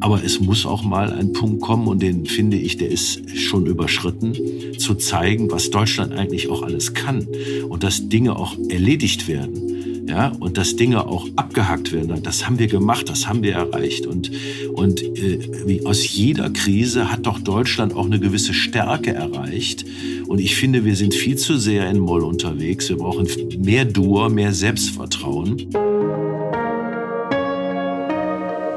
[0.00, 3.66] Aber es muss auch mal ein Punkt kommen, und den finde ich, der ist schon
[3.66, 4.34] überschritten,
[4.78, 7.26] zu zeigen, was Deutschland eigentlich auch alles kann
[7.68, 9.72] und dass Dinge auch erledigt werden
[10.08, 12.22] ja, und dass Dinge auch abgehackt werden.
[12.22, 14.06] Das haben wir gemacht, das haben wir erreicht.
[14.06, 14.30] Und,
[14.72, 19.84] und äh, aus jeder Krise hat doch Deutschland auch eine gewisse Stärke erreicht.
[20.26, 22.88] Und ich finde, wir sind viel zu sehr in Moll unterwegs.
[22.88, 23.26] Wir brauchen
[23.58, 25.68] mehr Dur, mehr Selbstvertrauen.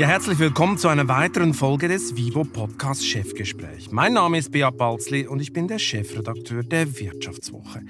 [0.00, 3.90] Ja, herzlich willkommen zu einer weiteren Folge des Vivo Podcast Chefgespräch.
[3.90, 7.82] Mein Name ist Beat Balzli und ich bin der Chefredakteur der Wirtschaftswoche.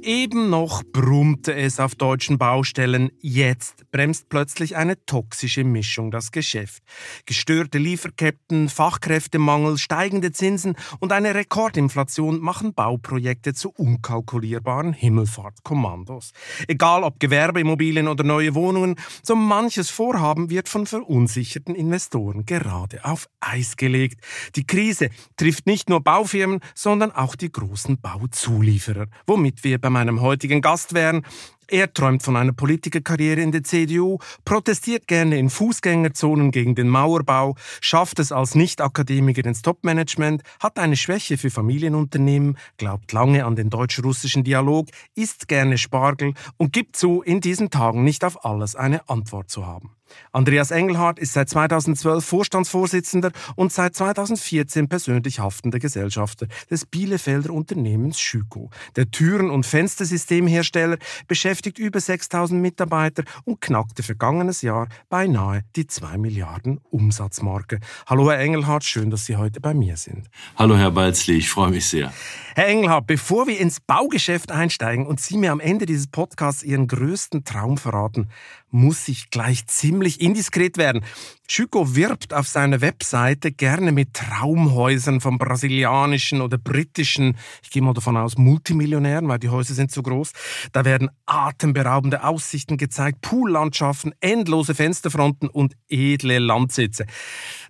[0.00, 6.84] Eben noch brummte es auf deutschen Baustellen, jetzt bremst plötzlich eine toxische Mischung das Geschäft.
[7.24, 16.30] Gestörte Lieferketten, Fachkräftemangel, steigende Zinsen und eine Rekordinflation machen Bauprojekte zu unkalkulierbaren Himmelfahrtkommandos.
[16.68, 23.04] Egal ob Gewerbeimmobilien oder neue Wohnungen, so manches Vorhaben wird von verunsicherten verunsicherten Investoren gerade
[23.04, 24.20] auf Eis gelegt.
[24.56, 30.20] Die Krise trifft nicht nur Baufirmen, sondern auch die großen Bauzulieferer, womit wir bei meinem
[30.20, 31.24] heutigen Gast wären.
[31.68, 37.56] Er träumt von einer Politikerkarriere in der CDU, protestiert gerne in Fußgängerzonen gegen den Mauerbau,
[37.80, 43.68] schafft es als Nicht-Akademiker ins Topmanagement, hat eine Schwäche für Familienunternehmen, glaubt lange an den
[43.68, 49.08] deutsch-russischen Dialog, isst gerne Spargel und gibt zu, in diesen Tagen nicht auf alles eine
[49.08, 49.90] Antwort zu haben.
[50.32, 58.20] Andreas Engelhardt ist seit 2012 Vorstandsvorsitzender und seit 2014 persönlich haftender Gesellschafter des Bielefelder Unternehmens
[58.20, 58.70] Schüko.
[58.94, 66.18] Der Türen- und Fenstersystemhersteller beschäftigt über 6000 Mitarbeiter und knackte vergangenes Jahr beinahe die 2
[66.18, 67.80] Milliarden Umsatzmarke.
[68.06, 70.28] Hallo Herr Engelhardt, schön, dass Sie heute bei mir sind.
[70.56, 72.12] Hallo Herr Balzli, ich freue mich sehr.
[72.54, 76.88] Herr Engelhardt, bevor wir ins Baugeschäft einsteigen und Sie mir am Ende dieses Podcasts Ihren
[76.88, 78.28] größten Traum verraten,
[78.70, 81.04] muss ich gleich ziemlich indiskret werden.
[81.48, 87.94] Schüko wirbt auf seiner Webseite gerne mit Traumhäusern von brasilianischen oder britischen, ich gehe mal
[87.94, 90.32] davon aus, Multimillionären, weil die Häuser sind zu groß.
[90.72, 91.08] Da werden
[91.46, 97.06] atemberaubende Aussichten gezeigt, Poollandschaften, endlose Fensterfronten und edle Landsitze.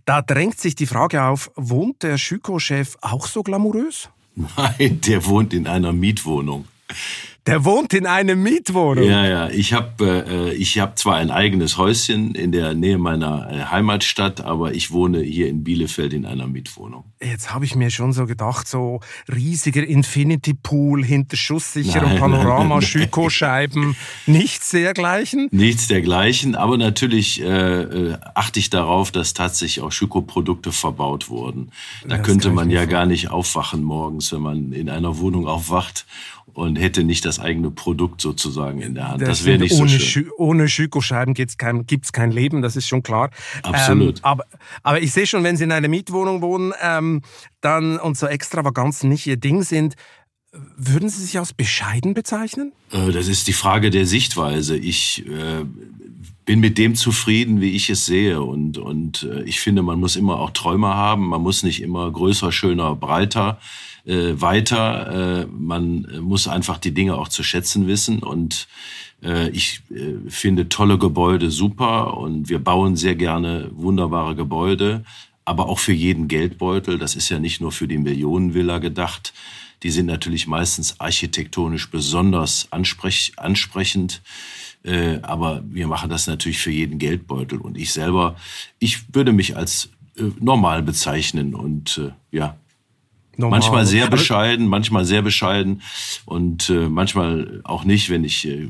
[0.05, 4.09] Da drängt sich die Frage auf, wohnt der Schüko-Chef auch so glamourös?
[4.35, 6.67] Nein, der wohnt in einer Mietwohnung.
[7.47, 9.05] Der wohnt in einer Mietwohnung.
[9.05, 9.49] Ja, ja.
[9.51, 14.41] Ich habe äh, ich hab zwar ein eigenes Häuschen in der Nähe meiner äh, Heimatstadt,
[14.41, 17.05] aber ich wohne hier in Bielefeld in einer Mietwohnung.
[17.23, 19.01] Jetzt habe ich mir schon so gedacht, so
[19.33, 23.97] riesiger Infinity Pool hinter Schusssicherung, Panorama, Schüko-Scheiben,
[24.27, 25.49] nichts dergleichen?
[25.53, 31.71] Nichts dergleichen, aber natürlich äh, äh, achte ich darauf, dass tatsächlich auch Schüko-Produkte verbaut wurden.
[32.03, 36.07] Da das könnte man ja gar nicht aufwachen morgens, wenn man in einer Wohnung aufwacht
[36.53, 39.23] und hätte nicht das eigene Produkt sozusagen in der Hand.
[39.23, 40.25] Das, das wäre nicht ohne so schön.
[40.25, 43.31] Schü ohne Schüko-Scheiben kein, gibt's kein Leben, das ist schon klar.
[43.63, 44.19] Absolut.
[44.19, 44.45] Ähm, aber,
[44.83, 47.23] aber ich sehe schon, wenn Sie in einer Mietwohnung wohnen ähm,
[47.61, 49.97] dann und so Extravaganzen nicht Ihr Ding sind,
[50.77, 52.73] würden Sie sich als bescheiden bezeichnen?
[52.91, 54.77] Äh, das ist die Frage der Sichtweise.
[54.77, 55.65] Ich äh,
[56.45, 58.41] bin mit dem zufrieden, wie ich es sehe.
[58.41, 61.29] Und, und äh, ich finde, man muss immer auch Träume haben.
[61.29, 63.59] Man muss nicht immer größer, schöner, breiter
[64.07, 65.43] äh, weiter.
[65.43, 68.21] Äh, man muss einfach die Dinge auch zu schätzen wissen.
[68.21, 68.69] Und
[69.23, 75.05] äh, ich äh, finde tolle Gebäude super und wir bauen sehr gerne wunderbare Gebäude,
[75.45, 76.99] aber auch für jeden Geldbeutel.
[76.99, 79.33] Das ist ja nicht nur für die Millionenvilla gedacht.
[79.83, 84.23] Die sind natürlich meistens architektonisch besonders ansprech ansprechend.
[84.85, 87.61] Äh, aber wir machen das natürlich für jeden Geldbeutel.
[87.61, 88.37] Und ich selber,
[88.79, 92.57] ich würde mich als äh, normal bezeichnen und äh, ja,
[93.39, 93.61] Normal.
[93.61, 95.83] Manchmal sehr bescheiden, manchmal sehr bescheiden
[96.25, 98.69] und äh, manchmal auch nicht, wenn ich äh,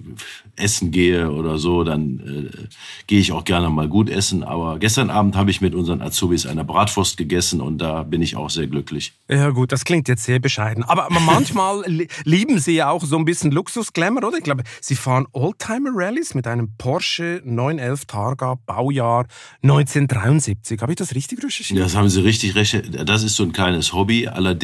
[0.56, 2.66] essen gehe oder so, dann äh,
[3.06, 4.42] gehe ich auch gerne mal gut essen.
[4.42, 8.36] Aber gestern Abend habe ich mit unseren Azubis eine Bratwurst gegessen und da bin ich
[8.36, 9.12] auch sehr glücklich.
[9.28, 10.82] Ja gut, das klingt jetzt sehr bescheiden.
[10.82, 11.84] Aber, manchmal
[12.24, 14.38] lieben Sie ja auch so ein bisschen Luxusglamour, oder?
[14.38, 19.26] Ich glaube, Sie fahren Oldtimer-Rallies mit einem Porsche 911 Targa Baujahr
[19.62, 20.80] 1973.
[20.80, 21.80] Habe ich das richtig recherchiert?
[21.80, 23.08] Das haben Sie richtig recherchiert.
[23.08, 24.26] Das ist so ein kleines Hobby.
[24.26, 24.55] Allerdings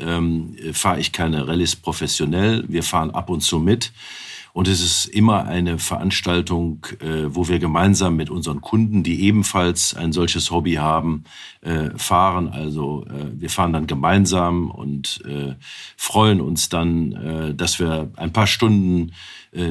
[0.00, 2.64] ähm, fahre ich keine Rallyes professionell.
[2.68, 3.92] Wir fahren ab und zu mit.
[4.54, 9.94] Und es ist immer eine Veranstaltung, äh, wo wir gemeinsam mit unseren Kunden, die ebenfalls
[9.94, 11.24] ein solches Hobby haben,
[11.62, 12.48] äh, fahren.
[12.50, 15.20] Also äh, wir fahren dann gemeinsam und
[15.96, 19.12] freuen uns dann, dass wir ein paar Stunden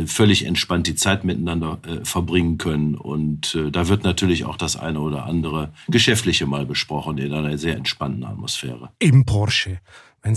[0.06, 2.96] völlig entspannt die Zeit miteinander verbringen können.
[2.96, 7.76] Und da wird natürlich auch das eine oder andere Geschäftliche mal besprochen in einer sehr
[7.76, 8.90] entspannten Atmosphäre.
[9.00, 9.80] Im Porsche.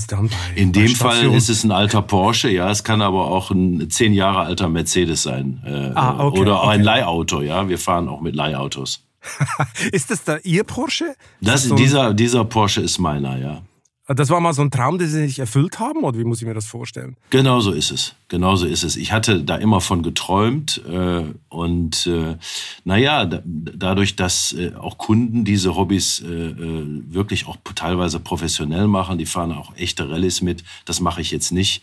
[0.09, 3.51] Dann bei In dem Fall ist es ein alter Porsche, ja, es kann aber auch
[3.53, 6.85] ein zehn Jahre alter Mercedes sein äh, Ah, okay, oder auch ein okay.
[6.87, 7.69] Leihauto, ja.
[7.69, 9.05] Wir fahren auch mit Leihautos.
[9.93, 11.15] Ist das da Ihr Porsche?
[11.41, 13.63] Das, so ein- dieser, dieser Porsche ist meiner, ja.
[14.09, 16.47] Das war mal so ein Traum, den Sie sich erfüllt haben, oder wie muss ich
[16.47, 17.17] mir das vorstellen?
[17.31, 18.15] Genau so ist es.
[18.29, 18.95] Genau so ist es.
[18.95, 22.37] Ich hatte da immer von geträumt äh, und äh,
[22.85, 28.87] naja, da, dadurch, dass äh, auch Kunden diese Hobbys äh, äh, wirklich auch teilweise professionell
[28.87, 31.83] machen, die fahren auch echte Rallyes mit, das mache ich jetzt nicht,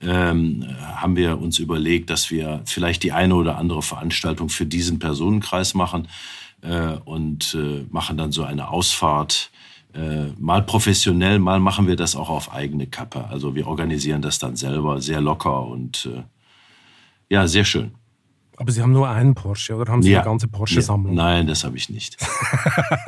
[0.00, 4.98] ähm, haben wir uns überlegt, dass wir vielleicht die eine oder andere Veranstaltung für diesen
[4.98, 6.08] Personenkreis machen
[6.62, 9.50] äh, und äh, machen dann so eine Ausfahrt
[9.94, 13.26] äh, mal professionell, mal machen wir das auch auf eigene Kappe.
[13.28, 16.22] Also wir organisieren das dann selber sehr locker und äh,
[17.28, 17.92] ja, sehr schön.
[18.60, 21.16] Aber Sie haben nur einen Porsche, oder haben Sie eine ganze Porsche-Sammlung?
[21.16, 22.18] Ja, nein, das habe ich nicht.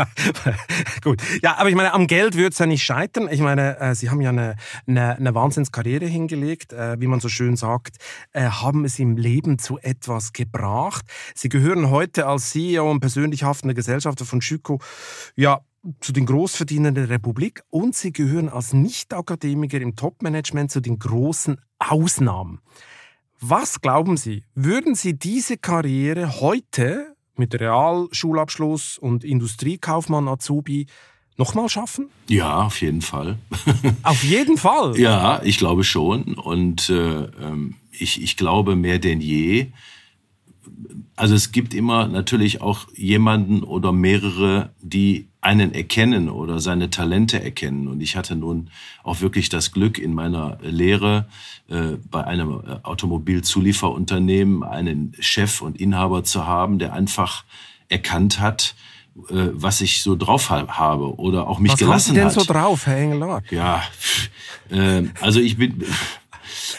[1.05, 1.21] Gut.
[1.43, 3.29] Ja, aber ich meine, am Geld wird es ja nicht scheitern.
[3.31, 4.57] Ich meine, äh, Sie haben ja eine,
[4.87, 7.99] eine, eine Wahnsinnskarriere hingelegt, äh, wie man so schön sagt,
[8.33, 11.05] äh, haben es im Leben zu etwas gebracht.
[11.35, 14.81] Sie gehören heute als CEO und persönlich haftender Gesellschafter von Schüko,
[15.37, 15.61] ja,
[16.01, 21.61] zu den Großverdienern der Republik und Sie gehören als Nicht-Akademiker im Top-Management zu den großen
[21.79, 22.61] Ausnahmen.
[23.41, 30.87] Was glauben Sie, würden Sie diese Karriere heute mit Realschulabschluss und Industriekaufmann Azubi
[31.37, 32.09] nochmal schaffen?
[32.29, 33.39] Ja, auf jeden Fall.
[34.05, 34.97] Auf jeden Fall.
[34.99, 36.35] ja, ich glaube schon.
[36.35, 39.73] Und äh, ähm, ich, ich glaube mehr denn je.
[41.17, 47.43] Also es gibt immer natürlich auch jemanden oder mehrere, die einen erkennen oder seine Talente
[47.43, 47.89] erkennen.
[47.89, 48.71] Und ich hatte nun
[49.03, 51.27] auch wirklich das Glück in meiner Lehre
[51.69, 57.45] äh, bei einem äh, Automobilzulieferunternehmen einen Chef und Inhaber zu haben, der einfach
[57.89, 58.77] erkannt hat,
[59.29, 62.33] äh, was ich so drauf ha habe oder auch mich Was gelassen Sie denn hat.
[62.33, 63.51] so drauf, Herr Engelhardt?
[63.51, 63.83] Ja,
[64.71, 65.85] äh, also ich bin,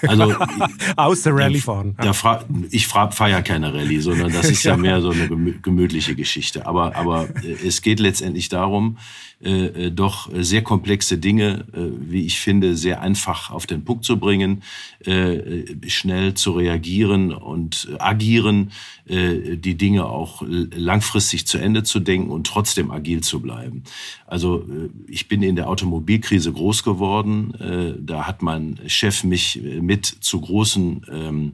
[0.01, 0.35] also
[0.95, 1.95] Außer Rallye fahren.
[1.97, 5.59] da fra ich fahre ja keine Rallye, sondern das ist ja mehr so eine gemü
[5.61, 6.65] gemütliche Geschichte.
[6.65, 8.97] Aber, aber äh, es geht letztendlich darum,
[9.43, 14.05] äh, äh, doch sehr komplexe Dinge, äh, wie ich finde, sehr einfach auf den Punkt
[14.05, 14.63] zu bringen,
[15.05, 18.71] äh, äh, schnell zu reagieren und äh, agieren,
[19.05, 23.83] äh, die Dinge auch langfristig zu Ende zu denken und trotzdem agil zu bleiben.
[24.27, 27.53] Also äh, ich bin in der Automobilkrise groß geworden.
[27.55, 31.51] Äh, Da hat mein Chef mich äh, mit zu großen, ähm,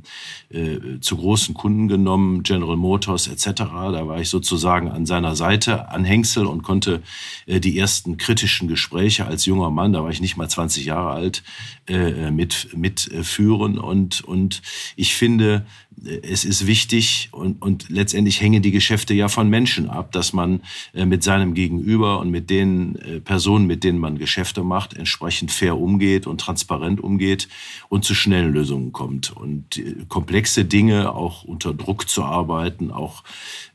[0.49, 3.63] äh, zu großen Kunden genommen, General Motors etc.
[3.71, 7.01] Da war ich sozusagen an seiner Seite, an Hängsel und konnte
[7.47, 11.11] äh, die ersten kritischen Gespräche als junger Mann, da war ich nicht mal 20 Jahre
[11.11, 11.43] alt,
[11.87, 13.79] äh, mit, mit äh, führen.
[13.79, 14.61] Und, und
[14.95, 15.88] ich finde, äh,
[16.21, 20.61] es ist wichtig und, und letztendlich hängen die Geschäfte ja von Menschen ab, dass man
[20.93, 25.51] äh, mit seinem Gegenüber und mit den äh, Personen, mit denen man Geschäfte macht, entsprechend
[25.51, 27.47] fair umgeht und transparent umgeht
[27.89, 29.35] und zu schnellen Lösungen kommt.
[29.35, 33.23] Und äh, komplexe Dinge auch unter Druck zu arbeiten, auch,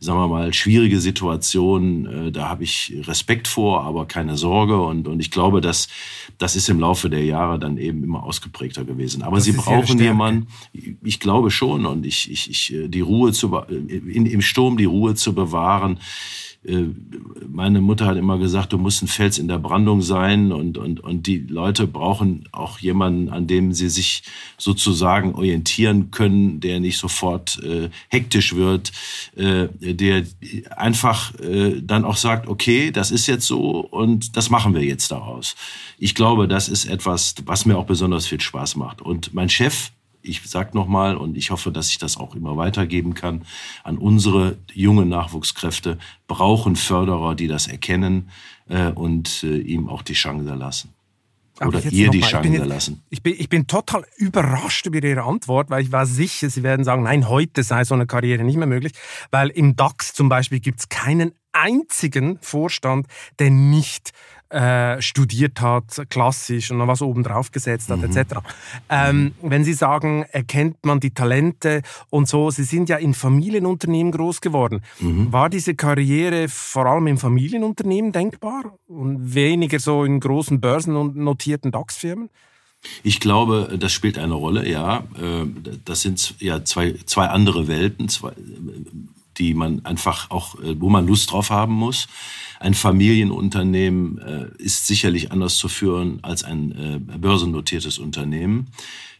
[0.01, 4.81] sagen wir mal, schwierige Situationen, da habe ich Respekt vor, aber keine Sorge.
[4.81, 5.89] Und, und ich glaube, dass
[6.39, 9.23] das ist im Laufe der Jahre dann eben immer ausgeprägter gewesen.
[9.23, 10.49] Aber Das sie brauchen jemanden,
[11.03, 14.91] ich glaube schon und ich, ich, ich die Ruhe zu be- in, im Sturm die
[14.97, 15.99] Ruhe zu bewahren.
[16.67, 16.85] Äh,
[17.47, 21.01] Meine Mutter hat immer gesagt, du musst ein Fels in der Brandung sein und, und,
[21.01, 24.23] und die Leute brauchen auch jemanden, an dem sie sich
[24.57, 28.93] sozusagen orientieren können, der nicht sofort äh, hektisch wird,
[29.37, 30.25] äh, der
[30.77, 35.11] einfach äh, dann auch sagt, okay, das ist jetzt so und das machen wir jetzt
[35.11, 35.57] daraus.
[35.99, 39.03] Ich glaube, das ist etwas, was mir auch besonders viel Spaß macht.
[39.03, 39.91] Und mein Chef,
[40.25, 43.45] ich sag nochmal, und ich hoffe, dass ich das auch immer weitergeben kann,
[43.83, 48.31] an unsere jungen Nachwuchskräfte brauchen Förderer, die das erkennen
[48.69, 50.91] äh, und äh, ihm auch die Chance lassen.
[51.61, 53.03] Oder ihr die ich Chance jetzt- lassen.
[53.11, 56.85] Ich bin, ich bin total überrascht über Ihre Antwort, weil ich war sicher, Sie werden
[56.85, 58.93] sagen, nein, heute sei so eine Karriere nicht mehr möglich,
[59.31, 63.07] weil im DAX zum Beispiel gibt es keinen einzigen Vorstand,
[63.39, 64.13] der nicht
[64.51, 68.37] äh, studiert hat, klassisch und noch was oben drauf gesetzt hat, etc.
[68.89, 74.13] Ähm, wenn Sie sagen, erkennt man die Talente und so, Sie sind ja in Familienunternehmen
[74.13, 74.83] groß geworden.
[75.01, 81.17] War diese Karriere vor allem im Familienunternehmen denkbar und weniger so in großen Börsen und
[81.17, 82.31] notierten DAX-Firmen?
[83.03, 85.05] Ich glaube, das spielt eine Rolle, ja.
[85.19, 85.47] Äh,
[85.85, 88.33] Das sind ja zwei, zwei andere Welten, zwei,
[89.39, 92.07] die man einfach auch, äh, wo man Lust drauf haben muss.
[92.61, 98.69] Ein Familienunternehmen äh, ist sicherlich anders zu führen als ein äh, börsennotiertes Unternehmen.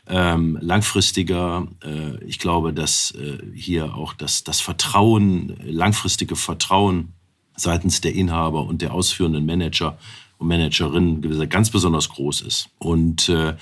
[0.07, 7.15] Ähm, langfristiger, äh, ich glaube, dass äh, hier auch das, das Vertrauen, langfristige Vertrauen
[7.57, 9.97] seitens der Inhaber und der ausführenden Manager
[10.45, 12.69] und Managerinnen ganz besonders groß ist.
[12.79, 13.55] Und äh,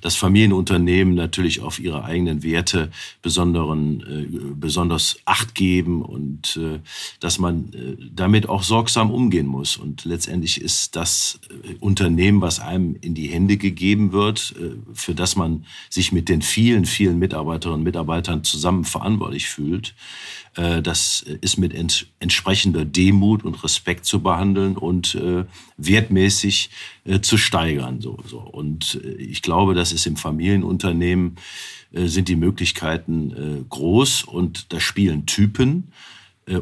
[0.00, 2.90] das Familienunternehmen natürlich auf ihre eigenen Werte
[3.22, 6.80] besonderen, äh, besonders Acht geben und äh,
[7.20, 9.76] dass man äh, damit auch sorgsam umgehen muss.
[9.76, 15.14] Und letztendlich ist das äh, Unternehmen, was einem in die Hände gegeben wird, äh, für
[15.14, 19.94] das man sich mit den vielen, vielen Mitarbeiterinnen und Mitarbeitern zusammen verantwortlich fühlt,
[20.54, 25.44] das ist mit ents entsprechender Demut und Respekt zu behandeln und äh,
[25.76, 26.70] wertmäßig
[27.04, 28.00] äh, zu steigern.
[28.00, 28.40] So, so.
[28.40, 31.36] Und äh, ich glaube, das ist im Familienunternehmen
[31.92, 35.92] äh, sind die Möglichkeiten äh, groß und da spielen Typen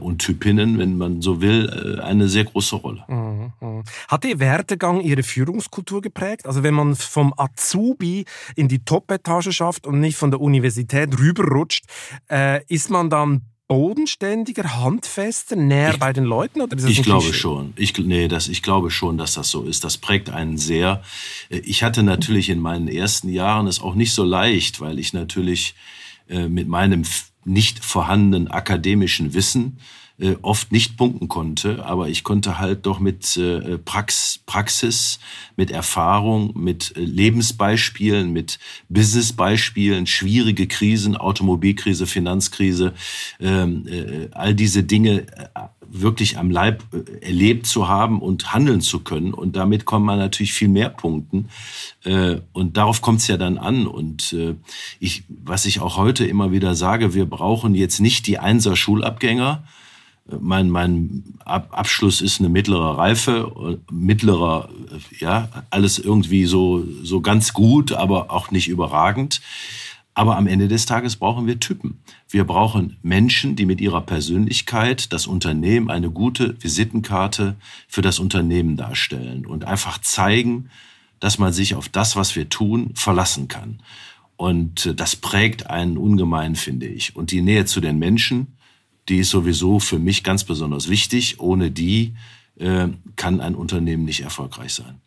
[0.01, 3.05] und Typinnen, wenn man so will, eine sehr große Rolle.
[3.09, 3.85] Mhm, mhm.
[4.09, 6.45] Hat Ihr Werdegang Ihre Führungskultur geprägt?
[6.45, 11.87] Also wenn man vom Azubi in die Top-Etage schafft und nicht von der Universität rüberrutscht,
[12.29, 16.63] äh, ist man dann bodenständiger, handfester, näher ich, bei den Leuten?
[16.63, 17.75] Oder ich glaube schon.
[17.77, 19.85] Ich, nee, das, ich glaube schon, dass das so ist.
[19.85, 21.03] Das prägt einen sehr.
[21.51, 25.13] Äh, ich hatte natürlich in meinen ersten Jahren es auch nicht so leicht, weil ich
[25.13, 25.75] natürlich
[26.29, 27.05] äh, mit meinem
[27.45, 29.79] nicht vorhandenen akademischen Wissen
[30.21, 35.21] äh, oft nicht punkten konnte, aber ich konnte halt doch mit äh, Prax Praxis,
[35.55, 38.59] mit Erfahrung, mit äh, Lebensbeispielen, mit
[38.89, 42.95] Businessbeispielen, schwierige Krisen, Automobilkrise, Finanzkrise,
[43.39, 45.27] ähm, äh, all diese Dinge
[45.87, 46.83] wirklich am Leib
[47.21, 49.33] erlebt zu haben und handeln zu können.
[49.33, 51.49] Und damit kommt man natürlich viel mehr punkten.
[52.53, 53.87] Und darauf kommt es ja dann an.
[53.87, 54.37] Und
[55.01, 59.65] ich, was ich auch heute immer wieder sage, wir brauchen jetzt nicht die Einser-Schulabgänger,
[60.41, 64.69] mein, mein Abschluss ist eine mittlere Reife, mittlerer,
[65.19, 69.41] ja, alles irgendwie so, so ganz gut, aber auch nicht überragend.
[70.15, 72.01] Aber am Ende des Tages brauchen wir Typen.
[72.29, 77.55] Wir brauchen Menschen, die mit ihrer Persönlichkeit das Unternehmen eine gute Visitenkarte
[77.87, 80.71] für das Unternehmen darstellen und einfach zeigen,
[81.21, 83.81] dass man sich auf das, was wir tun, verlassen kann.
[84.37, 87.17] Und das prägt einen ungemein, finde ich.
[87.17, 88.58] Und die Nähe zu den Menschen,
[89.09, 91.41] die ist sowieso für mich ganz besonders wichtig.
[91.41, 92.15] Ohne die
[92.59, 95.01] äh, kann ein Unternehmen nicht erfolgreich sein.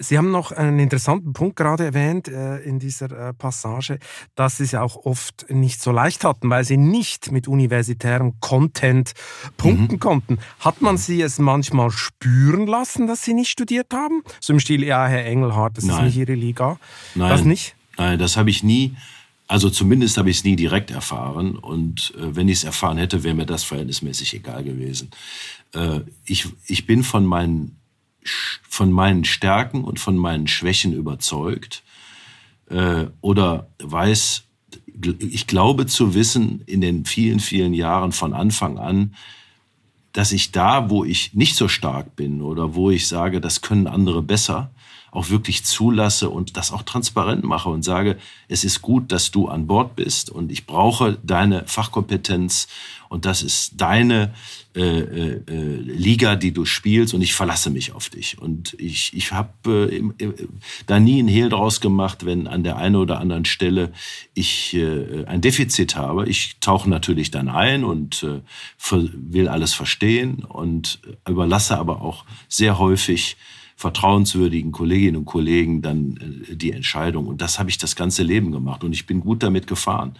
[0.00, 3.98] Sie haben noch einen interessanten Punkt gerade erwähnt äh, in dieser äh, Passage,
[4.36, 8.38] dass Sie es ja auch oft nicht so leicht hatten, weil Sie nicht mit universitärem
[8.38, 9.12] Content
[9.56, 10.00] punkten mhm.
[10.00, 10.38] konnten.
[10.60, 14.22] Hat man Sie es manchmal spüren lassen, dass Sie nicht studiert haben?
[14.40, 15.96] So im Stil, ja, Herr Engelhardt, das Nein.
[15.98, 16.78] ist nicht Ihre Liga.
[17.16, 17.30] Nein.
[17.30, 17.74] Das nicht?
[17.96, 18.94] Nein, das habe ich nie
[19.48, 21.56] also zumindest habe ich es nie direkt erfahren.
[21.56, 25.10] Und äh, wenn ich es erfahren hätte, wäre mir das verhältnismäßig egal gewesen.
[25.72, 27.80] Äh, ich, ich bin von meinen,
[28.68, 31.82] von meinen Stärken und von meinen Schwächen überzeugt.
[32.68, 34.44] Äh, oder weiß,
[35.18, 39.14] ich glaube zu wissen in den vielen, vielen Jahren von Anfang an,
[40.12, 43.86] dass ich da, wo ich nicht so stark bin oder wo ich sage, das können
[43.86, 44.70] andere besser,
[45.10, 49.48] auch wirklich zulasse und das auch transparent mache und sage, es ist gut, dass du
[49.48, 52.68] an Bord bist und ich brauche deine Fachkompetenz
[53.08, 54.34] und das ist deine
[54.76, 58.38] äh, äh, äh Liga, die du spielst und ich verlasse mich auf dich.
[58.38, 60.32] Und ich, ich habe äh,
[60.86, 63.92] da nie ein Hehl draus gemacht, wenn an der einen oder anderen Stelle
[64.34, 66.28] ich äh, ein Defizit habe.
[66.28, 68.40] Ich tauche natürlich dann ein und äh,
[68.90, 73.36] will alles verstehen und überlasse aber auch sehr häufig
[73.78, 77.28] vertrauenswürdigen Kolleginnen und Kollegen dann äh, die Entscheidung.
[77.28, 80.18] Und das habe ich das ganze Leben gemacht und ich bin gut damit gefahren.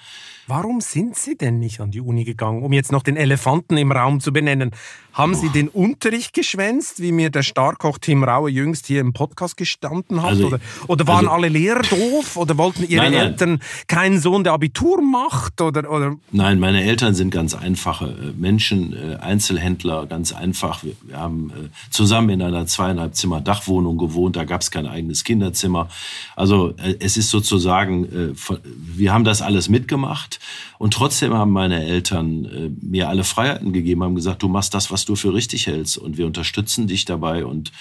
[0.49, 3.93] Warum sind Sie denn nicht an die Uni gegangen, um jetzt noch den Elefanten im
[3.93, 4.71] Raum zu benennen?
[5.13, 9.59] Haben Sie den Unterricht geschwänzt, wie mir der Starkoch Tim Raue jüngst hier im Podcast
[9.59, 10.31] gestanden hat?
[10.31, 12.37] Also, oder, oder, waren also, alle Lehrer doof?
[12.37, 13.27] Oder wollten Ihre nein, nein.
[13.27, 15.61] Eltern keinen Sohn, der Abitur macht?
[15.61, 16.17] Oder, oder?
[16.31, 20.83] Nein, meine Eltern sind ganz einfache äh, Menschen, äh, Einzelhändler, ganz einfach.
[20.83, 24.87] Wir, wir haben äh, zusammen in einer zweieinhalb Zimmer Dachwohnung gewohnt, da gab es kein
[24.87, 25.91] eigenes Kinderzimmer.
[26.37, 28.37] Also es ist sozusagen,
[28.77, 30.38] wir haben das alles mitgemacht
[30.79, 35.05] und trotzdem haben meine Eltern mir alle Freiheiten gegeben, haben gesagt, du machst das, was
[35.05, 37.73] du für richtig hältst und wir unterstützen dich dabei und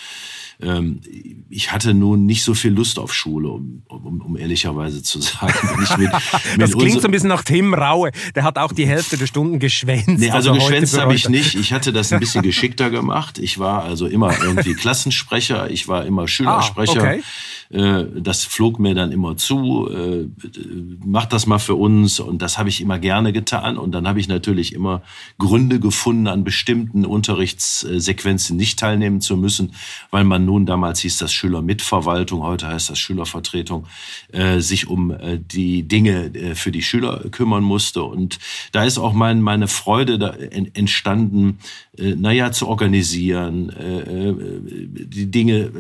[0.60, 1.02] ähm,
[1.50, 5.54] ich hatte nun nicht so viel Lust auf Schule, um, um, um ehrlicherweise zu sagen.
[5.80, 6.12] Mit, mit
[6.58, 8.12] das klingt so ein bisschen nach Tim Raue.
[8.36, 10.08] Der hat auch die Hälfte der Stunden geschwänzt.
[10.08, 11.56] Nee, also, also geschwänzt habe ich nicht.
[11.56, 13.38] Ich hatte das ein bisschen geschickter gemacht.
[13.38, 15.70] Ich war also immer irgendwie Klassensprecher.
[15.70, 17.04] Ich war immer Schülersprecher.
[17.04, 17.24] Ah, okay.
[17.70, 20.28] Äh, das flog mir dann immer zu, äh,
[21.04, 22.20] mach das mal für uns.
[22.20, 23.78] Und das habe ich immer gerne getan.
[23.78, 25.02] Und dann habe ich natürlich immer
[25.38, 29.74] Gründe gefunden, an bestimmten Unterrichtssequenzen nicht teilnehmen zu müssen,
[30.12, 33.86] weil man nun damals hieß das Schülermitverwaltung, heute heißt das Schülervertretung,
[34.32, 35.14] äh, sich um
[35.52, 38.04] die Dinge für die Schüler kümmern musste.
[38.04, 38.40] Und
[38.72, 41.60] da ist auch mein, meine Freude da entstanden,
[41.98, 43.72] naja, zu organisieren,
[44.94, 45.72] die Dinge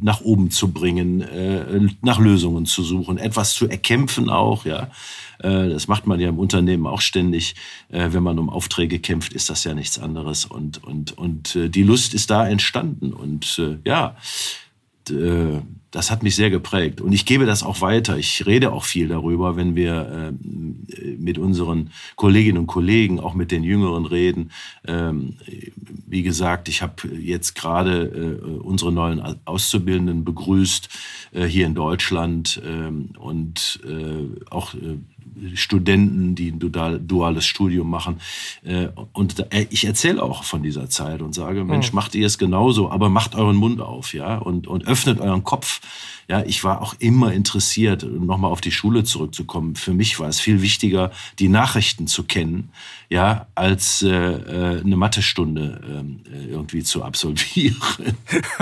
[0.00, 4.90] nach oben zu bringen, äh, nach Lösungen zu suchen, etwas zu erkämpfen auch, ja.
[5.38, 7.54] Äh, das macht man ja im Unternehmen auch ständig.
[7.90, 10.46] Äh, wenn man um Aufträge kämpft, ist das ja nichts anderes.
[10.46, 13.12] Und, und, und die Lust ist da entstanden.
[13.12, 14.16] Und ja,
[15.10, 17.00] das hat mich sehr geprägt.
[17.00, 18.18] Und ich gebe das auch weiter.
[18.18, 23.50] Ich rede auch viel darüber, wenn wir äh, mit unseren Kolleginnen und Kollegen, auch mit
[23.50, 24.50] den Jüngeren reden.
[24.86, 25.36] Ähm,
[26.06, 30.88] wie gesagt, ich habe jetzt gerade äh, unsere neuen Auszubildenden begrüßt
[31.32, 33.80] hier in Deutschland ähm, und
[34.50, 34.74] auch
[35.54, 38.20] Studenten, die ein duales Studium machen.
[38.64, 42.38] Äh, und äh, ich erzähle auch von dieser Zeit und sage, Mensch, macht ihr es
[42.38, 45.80] genauso, aber macht euren Mund auf, ja, und, und öffnet euren Kopf.
[46.28, 49.76] Ja, ich war auch immer interessiert, nochmal auf die Schule zurückzukommen.
[49.76, 52.70] Für mich war es viel wichtiger, die Nachrichten zu kennen,
[53.08, 55.80] ja, als äh, äh eine Mathestunde
[56.32, 57.76] äh, irgendwie zu absolvieren.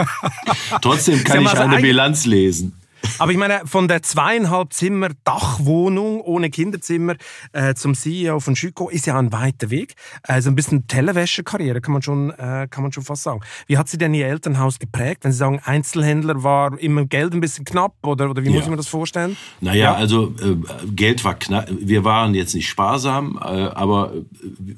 [0.83, 2.75] Trotzdem kann ich eine Bilanz lesen.
[3.19, 7.15] Aber ich meine, von der zweieinhalb Zimmer Dachwohnung ohne Kinderzimmer
[7.53, 9.95] äh, zum CEO von Schüko ist ja ein weiter Weg.
[10.23, 13.41] Also ein bisschen Tellerwäscherkarriere kann man schon, äh, kann man schon fast sagen.
[13.67, 15.25] Wie hat sie denn ihr Elternhaus geprägt?
[15.25, 18.55] Wenn Sie sagen, Einzelhändler war immer Geld ein bisschen knapp oder, oder wie ja.
[18.55, 19.37] muss ich mir das vorstellen?
[19.61, 19.95] Naja, ja.
[19.95, 20.57] also äh,
[20.95, 21.69] Geld war knapp.
[21.71, 24.13] Wir waren jetzt nicht sparsam, äh, aber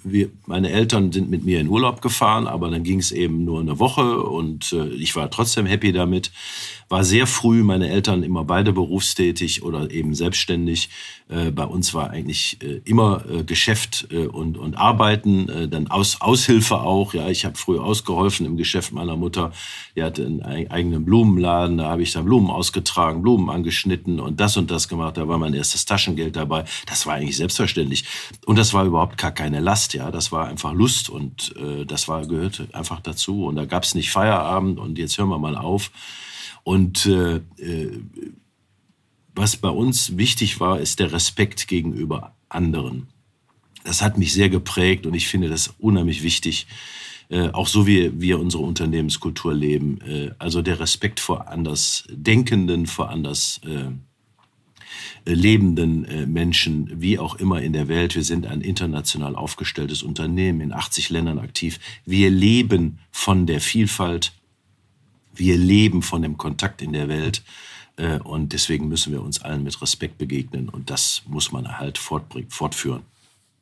[0.05, 3.61] wir, meine Eltern sind mit mir in Urlaub gefahren, aber dann ging es eben nur
[3.61, 6.31] eine Woche und äh, ich war trotzdem happy damit
[6.89, 10.89] war sehr früh, meine Eltern immer beide berufstätig oder eben selbstständig.
[11.29, 16.81] Äh, bei uns war eigentlich äh, immer äh, Geschäft und, und Arbeiten, dann Aus, Aushilfe
[16.81, 17.15] auch.
[17.15, 19.53] Ja, ich habe früh ausgeholfen im Geschäft meiner Mutter.
[19.97, 24.57] Die hatte einen eigenen Blumenladen, da habe ich dann Blumen ausgetragen, Blumen angeschnitten und das
[24.57, 25.17] und das gemacht.
[25.17, 26.65] Da war mein erstes Taschengeld dabei.
[26.87, 28.05] Das war eigentlich selbstverständlich.
[28.45, 30.11] Und das war überhaupt gar keine Last, ja.
[30.11, 33.47] Das war einfach Lust und äh, das war, gehörte einfach dazu.
[33.47, 35.91] Und da gab es nicht Feierabend und jetzt hören wir mal auf.
[36.67, 38.01] Und äh, äh,
[39.37, 43.07] was bei uns wichtig war, ist der Respekt gegenüber anderen.
[43.85, 46.67] Das hat mich sehr geprägt und ich finde das unheimlich wichtig,
[47.29, 50.01] äh, auch so wie wir unsere Unternehmenskultur leben.
[50.01, 53.93] Äh, also der Respekt vor Andersdenkenden, vor anders äh,
[55.33, 58.17] lebenden äh, Menschen, wie auch immer in der Welt.
[58.17, 61.79] Wir sind ein international aufgestelltes Unternehmen, in 80 Ländern aktiv.
[62.05, 64.33] Wir leben von der Vielfalt
[65.37, 67.43] wir leben von dem Kontakt in der Welt.
[67.97, 70.69] Äh, und deswegen müssen wir uns allen mit Respekt begegnen.
[70.69, 73.03] Und das muss man halt fortführen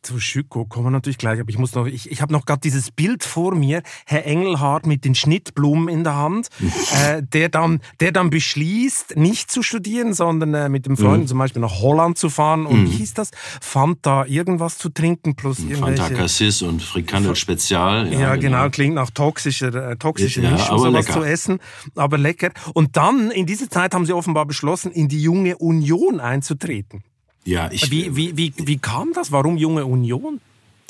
[0.04, 2.60] zu Schüko kommen wir natürlich gleich, aber ich muss noch, ich, ich habe noch gerade
[2.60, 6.48] dieses Bild vor mir, Herr Engelhardt mit den Schnittblumen in der Hand,
[7.04, 11.26] äh, der, dann, der dann beschließt, nicht zu studieren, sondern äh, mit dem Freund mhm.
[11.28, 12.90] zum Beispiel nach Holland zu fahren und mhm.
[12.90, 13.30] wie hieß das?
[13.60, 16.02] Fanta irgendwas zu trinken plus irgendwelche...
[16.02, 18.12] Fanta Cassis und Frikandel Spezial.
[18.12, 18.58] Ja, ja genau.
[18.58, 21.20] genau, klingt nach toxischer, äh, toxischer ja, Mischung, sowas lecker.
[21.20, 21.58] zu essen,
[21.96, 22.50] aber lecker.
[22.74, 27.02] Und dann, in dieser Zeit haben sie offenbar beschlossen, in die junge Union einzutreten.
[27.44, 27.90] Ja, ich.
[27.90, 29.30] Wie, wie, wie, wie kam das?
[29.32, 30.40] Warum Junge Union?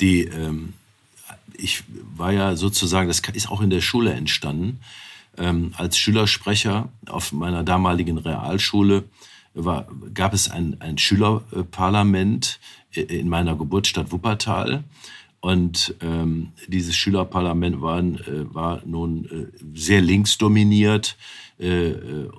[0.01, 0.73] Die, ähm,
[1.57, 1.83] ich
[2.15, 4.79] war ja sozusagen, das ist auch in der Schule entstanden.
[5.37, 9.03] Ähm, als Schülersprecher auf meiner damaligen Realschule
[9.53, 12.59] war, gab es ein, ein Schülerparlament
[12.91, 14.83] in meiner Geburtsstadt Wuppertal.
[15.41, 21.17] Und ähm, dieses Schülerparlament war, äh, war nun äh, sehr linksdominiert.
[21.59, 22.29] Äh, äh,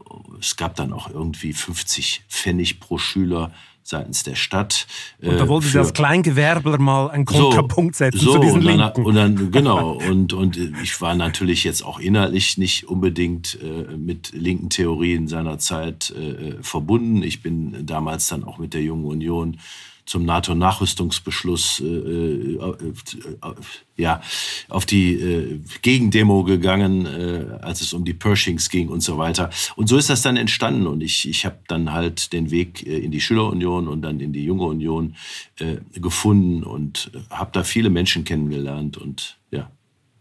[0.40, 3.52] es gab dann auch irgendwie 50 Pfennig pro Schüler
[3.88, 4.86] seitens der Stadt.
[5.20, 8.58] Und da äh, wollte sie als Kleingewerbler mal einen Kontrapunkt so, setzen so, zu diesen
[8.58, 9.04] und dann, Linken.
[9.04, 14.32] Und dann, genau, und, und ich war natürlich jetzt auch innerlich nicht unbedingt äh, mit
[14.32, 17.22] linken Theorien seiner Zeit äh, verbunden.
[17.22, 19.58] Ich bin damals dann auch mit der Jungen Union
[20.06, 23.54] zum NATO-Nachrüstungsbeschluss äh, äh, äh,
[23.96, 24.20] ja,
[24.68, 29.50] auf die äh, Gegendemo gegangen, äh, als es um die Pershings ging und so weiter.
[29.74, 30.86] Und so ist das dann entstanden.
[30.86, 34.32] Und ich, ich habe dann halt den Weg äh, in die Schülerunion und dann in
[34.32, 35.16] die Junge Union
[35.58, 39.35] äh, gefunden und habe da viele Menschen kennengelernt und.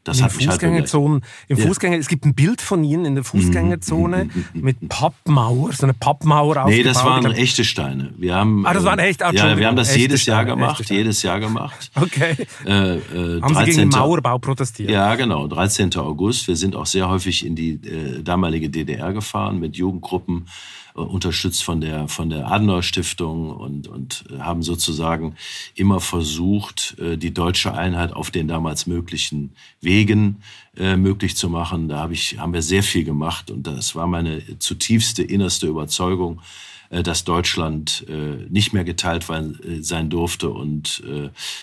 [0.05, 1.65] Das in hat mich halt Fußgängerzonen, Im ja.
[1.65, 4.45] Fußgänger, es gibt ein Bild von Ihnen in der Fußgängerzone mhm.
[4.53, 8.13] mit Pappmauer, so eine Pappmauer Nee, das waren echte Steine.
[8.17, 10.89] Wir haben, ah, das waren echt, ah, Ja, wir haben das jedes Steine, Jahr gemacht,
[10.89, 11.91] jedes Jahr gemacht.
[12.05, 12.35] Okay.
[12.65, 13.55] Äh, äh, haben 13.
[13.55, 14.91] Sie gegen den Mauerbau protestiert?
[14.91, 15.95] Ja, genau, 13.
[15.95, 16.47] August.
[16.47, 20.45] Wir sind auch sehr häufig in die äh, damalige DDR gefahren mit Jugendgruppen
[20.95, 25.35] unterstützt von der, von der Adenauer Stiftung und, und haben sozusagen
[25.75, 30.37] immer versucht, die deutsche Einheit auf den damals möglichen Wegen
[30.77, 31.87] äh, möglich zu machen.
[31.87, 36.41] Da hab ich, haben wir sehr viel gemacht und das war meine zutiefste innerste Überzeugung,
[36.89, 40.49] äh, dass Deutschland äh, nicht mehr geteilt äh, sein durfte.
[40.49, 41.03] Und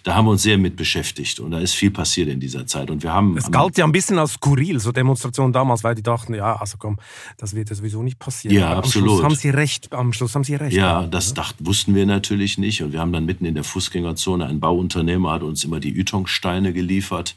[0.03, 1.41] da haben wir uns sehr mit beschäftigt.
[1.41, 2.91] Und da ist viel passiert in dieser Zeit.
[2.91, 3.37] Und wir haben.
[3.37, 6.77] Es galt ja ein bisschen als skurril, so Demonstrationen damals, weil die dachten, ja, also
[6.79, 6.99] komm,
[7.39, 8.57] das wird ja sowieso nicht passieren.
[8.57, 9.11] Ja, Aber absolut.
[9.11, 9.93] Am Schluss haben sie recht.
[9.93, 10.77] Am Schluss haben sie recht.
[10.77, 12.83] Ja, das dacht, wussten wir natürlich nicht.
[12.83, 16.73] Und wir haben dann mitten in der Fußgängerzone, ein Bauunternehmer hat uns immer die Ytongsteine
[16.73, 17.37] geliefert.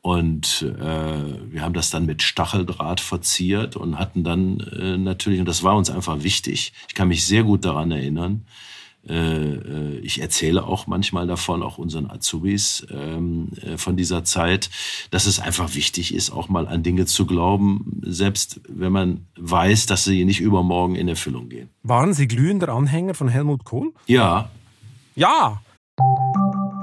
[0.00, 5.46] Und äh, wir haben das dann mit Stacheldraht verziert und hatten dann äh, natürlich, und
[5.48, 8.44] das war uns einfach wichtig, ich kann mich sehr gut daran erinnern,
[9.08, 14.70] äh, äh ich erzähle auch manchmal davon, auch unseren Azubis ähm, äh, von dieser Zeit,
[15.10, 19.86] dass es einfach wichtig ist, auch mal an Dinge zu glauben, selbst wenn man weiß,
[19.86, 21.68] dass sie nicht übermorgen in Erfüllung gehen.
[21.82, 23.92] Waren Sie glühender Anhänger von Helmut Kohl?
[24.06, 24.50] Ja.
[25.16, 25.60] Ja.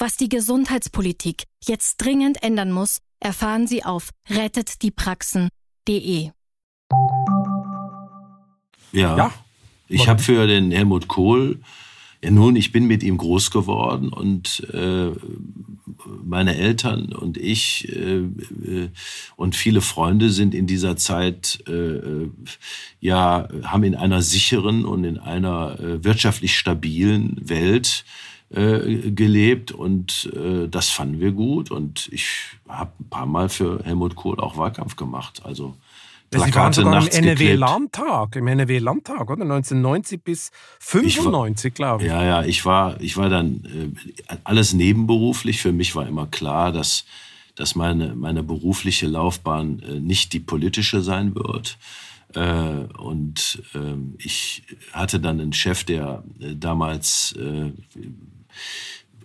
[0.00, 6.30] Was die Gesundheitspolitik jetzt dringend ändern muss, erfahren Sie auf rettetdiepraxen.de.
[8.92, 9.32] Ja, ja.
[9.88, 11.58] ich habe für den Helmut Kohl,
[12.22, 15.10] ja nun, ich bin mit ihm groß geworden und äh,
[16.24, 18.90] meine Eltern und ich äh, äh
[19.34, 22.30] und viele Freunde sind in dieser Zeit äh, äh,
[23.00, 28.04] ja haben in einer sicheren und in einer äh, wirtschaftlich stabilen Welt
[28.50, 32.28] äh, gelebt und äh, das fanden wir gut und ich
[32.68, 35.42] habe ein paar Mal für Helmut Kohl auch Wahlkampf gemacht.
[35.44, 35.76] Also
[36.30, 39.42] Plakate Sie waren nachts im NRW-Landtag, im NRW-Landtag, oder?
[39.42, 42.10] 1990 bis 95, glaube ich.
[42.10, 45.62] Ja, ja, ich war, ich war dann äh, alles nebenberuflich.
[45.62, 47.06] Für mich war immer klar, dass,
[47.54, 51.78] dass meine, meine berufliche Laufbahn äh, nicht die politische sein wird.
[52.34, 57.72] Äh, und ähm, ich hatte dann einen Chef, der äh, damals äh,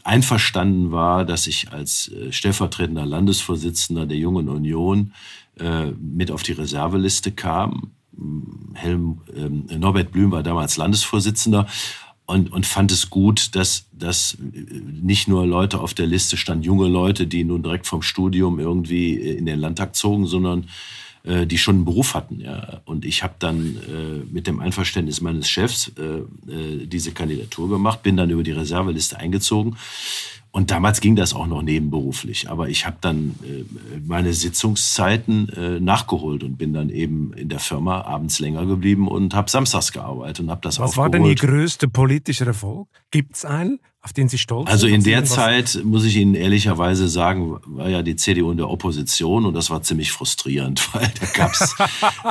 [0.03, 5.13] einverstanden war, dass ich als äh, stellvertretender Landesvorsitzender der Jungen Union
[5.59, 7.91] äh, mit auf die Reserveliste kam.
[8.73, 11.67] Helm, äh, Norbert Blüm war damals Landesvorsitzender
[12.25, 16.87] und, und fand es gut, dass, dass nicht nur Leute auf der Liste standen, junge
[16.87, 20.67] Leute, die nun direkt vom Studium irgendwie in den Landtag zogen, sondern
[21.23, 22.39] äh, die schon einen Beruf hatten.
[22.39, 22.81] Ja.
[22.85, 28.03] Und ich habe dann äh, mit dem Einverständnis meines Chefs äh, äh, diese Kandidatur gemacht,
[28.03, 29.77] bin dann über die Reserveliste eingezogen.
[30.51, 32.47] Und damals ging das auch noch nebenberuflich.
[32.49, 33.63] Aber ich habe dann äh,
[34.05, 39.33] meine Sitzungszeiten äh, nachgeholt und bin dann eben in der Firma abends länger geblieben und
[39.33, 41.13] habe samstags gearbeitet und habe das Was aufgeholt.
[41.13, 42.87] war denn Ihr größter politischer Erfolg?
[43.09, 43.79] Gibt's einen?
[44.03, 44.95] Auf den Sie stolz also sind?
[44.95, 48.69] Also in der Zeit, muss ich Ihnen ehrlicherweise sagen, war ja die CDU in der
[48.69, 51.73] Opposition und das war ziemlich frustrierend, weil da gab's,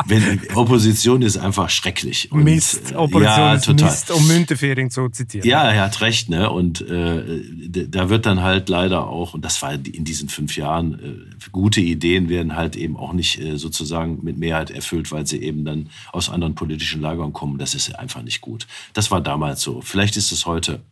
[0.07, 2.31] wenn, Opposition ist einfach schrecklich.
[2.31, 3.89] Und, Mist, äh, Opposition ja, ist total.
[3.89, 5.49] Mist, um Müntefering zu zitieren.
[5.49, 6.51] Ja, er hat recht, ne?
[6.51, 7.43] Und äh,
[7.89, 11.81] da wird dann halt leider auch, und das war in diesen fünf Jahren, äh, gute
[11.81, 15.89] Ideen werden halt eben auch nicht äh, sozusagen mit Mehrheit erfüllt, weil sie eben dann
[16.13, 17.57] aus anderen politischen Lagern kommen.
[17.57, 18.67] Das ist einfach nicht gut.
[18.93, 19.81] Das war damals so.
[19.81, 20.83] Vielleicht ist es heute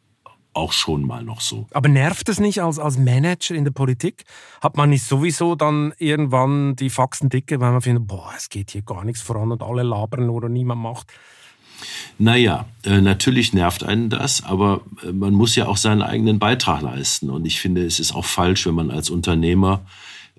[0.53, 1.67] auch schon mal noch so.
[1.73, 4.25] Aber nervt es nicht als, als Manager in der Politik?
[4.61, 8.71] Hat man nicht sowieso dann irgendwann die Faxen dicke, weil man findet, boah, es geht
[8.71, 11.07] hier gar nichts voran und alle labern nur und niemand macht?
[12.19, 16.83] Naja, äh, natürlich nervt einen das, aber äh, man muss ja auch seinen eigenen Beitrag
[16.83, 17.31] leisten.
[17.31, 19.83] Und ich finde, es ist auch falsch, wenn man als Unternehmer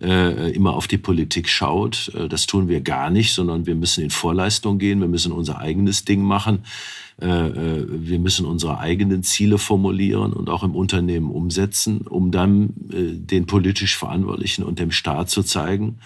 [0.01, 2.11] äh, immer auf die Politik schaut.
[2.15, 5.59] Äh, das tun wir gar nicht, sondern wir müssen in Vorleistung gehen, wir müssen unser
[5.59, 6.63] eigenes Ding machen.
[7.17, 13.45] Äh, wir müssen unsere eigenen Ziele formulieren und auch im Unternehmen umsetzen, um dann den
[13.45, 15.99] politisch Verantwortlichen und dem Staat zu zeigen,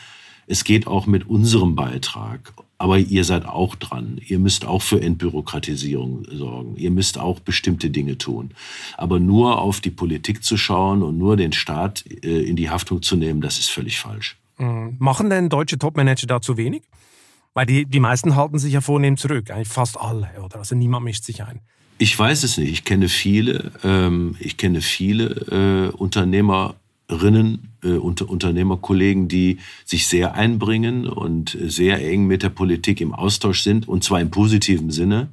[0.47, 2.53] es geht auch mit unserem Beitrag.
[2.77, 4.19] Aber ihr seid auch dran.
[4.27, 6.75] Ihr müsst auch für Entbürokratisierung sorgen.
[6.75, 8.51] Ihr müsst auch bestimmte Dinge tun.
[8.97, 13.15] Aber nur auf die Politik zu schauen und nur den Staat in die Haftung zu
[13.15, 14.35] nehmen, das ist völlig falsch.
[14.57, 14.97] Mhm.
[14.99, 16.83] Machen denn deutsche Topmanager da zu wenig?
[17.53, 20.57] Weil die, die meisten halten sich ja vornehm zurück, eigentlich fast alle, oder?
[20.57, 21.61] Also niemand mischt sich ein.
[21.97, 22.71] Ich weiß es nicht.
[22.71, 25.95] Ich kenne viele, ähm, ich kenne viele äh,
[27.07, 33.13] Unternehmerinnen, äh, unter, Unternehmerkollegen, die sich sehr einbringen und sehr eng mit der Politik im
[33.13, 35.29] Austausch sind, und zwar im positiven Sinne.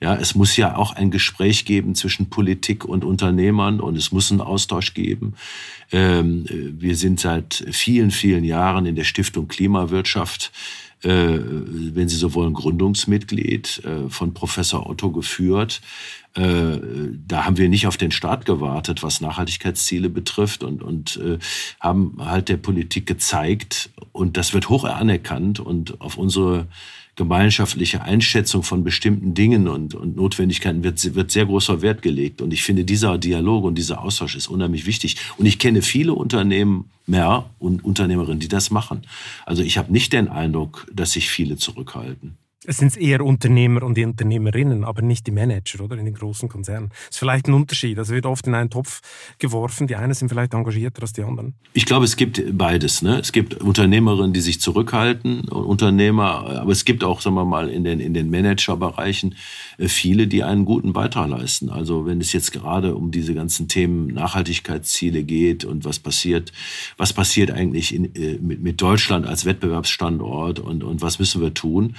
[0.00, 4.30] Ja, es muss ja auch ein Gespräch geben zwischen Politik und Unternehmern und es muss
[4.30, 5.34] einen Austausch geben.
[5.90, 12.34] Ähm, wir sind seit vielen, vielen Jahren in der Stiftung Klimawirtschaft äh, wenn Sie so
[12.34, 15.80] wollen, Gründungsmitglied äh, von Professor Otto geführt.
[16.34, 16.78] Äh,
[17.26, 21.38] da haben wir nicht auf den Staat gewartet, was Nachhaltigkeitsziele betrifft und, und äh,
[21.80, 26.66] haben halt der Politik gezeigt, und das wird hoch anerkannt und auf unsere
[27.18, 32.40] gemeinschaftliche Einschätzung von bestimmten Dingen und, und Notwendigkeiten wird, wird sehr großer Wert gelegt.
[32.40, 35.16] Und ich finde, dieser Dialog und dieser Austausch ist unheimlich wichtig.
[35.36, 39.02] Und ich kenne viele Unternehmen mehr und Unternehmerinnen, die das machen.
[39.44, 43.96] Also ich habe nicht den Eindruck, dass sich viele zurückhalten es sind eher Unternehmer und
[43.96, 45.96] die Unternehmerinnen, aber nicht die Manager, oder?
[45.96, 46.90] In den großen Konzernen.
[46.90, 47.98] Das ist vielleicht ein Unterschied.
[47.98, 49.00] Also wird oft in einen Topf
[49.38, 49.86] geworfen.
[49.86, 51.54] Die einen sind vielleicht engagierter als die anderen.
[51.72, 53.00] Ich glaube, es gibt beides.
[53.00, 53.18] Ne?
[53.18, 57.84] Es gibt Unternehmerinnen, die sich zurückhalten, Unternehmer, aber es gibt auch, sagen wir mal, in
[57.84, 59.34] den, in den Managerbereichen
[59.78, 61.70] äh, viele, die einen guten Beitrag leisten.
[61.70, 66.52] Also wenn es jetzt gerade um diese ganzen Themen Nachhaltigkeitsziele geht und was passiert,
[66.98, 71.54] was passiert eigentlich in, äh, mit, mit Deutschland als Wettbewerbsstandort und, und was müssen wir
[71.54, 71.94] tun?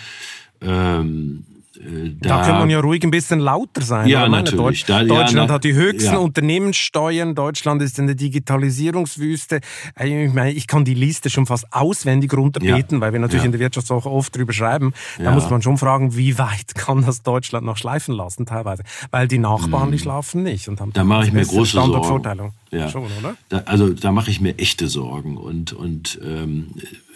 [0.61, 1.45] Ähm,
[1.79, 4.07] äh, da, da kann man ja ruhig ein bisschen lauter sein.
[4.07, 4.85] Ja, natürlich.
[4.85, 6.17] Da, Deutschland ja, na, hat die höchsten ja.
[6.17, 7.35] Unternehmenssteuern.
[7.35, 9.61] Deutschland ist eine Digitalisierungswüste.
[9.97, 13.01] Äh, ich, meine, ich kann die Liste schon fast auswendig runterbeten, ja.
[13.01, 14.93] weil wir natürlich in der Wirtschaft auch oft drüber schreiben.
[15.17, 18.83] Da muss man schon fragen, wie weit kann das Deutschland noch schleifen lassen teilweise?
[19.11, 19.91] Weil die Nachbarn, hm.
[19.93, 22.51] die schlafen nicht und haben da mache ich mir große Sorgen.
[22.71, 22.89] Ja.
[22.89, 23.07] Schon,
[23.49, 26.67] da, also da mache ich mir echte Sorgen und und ähm,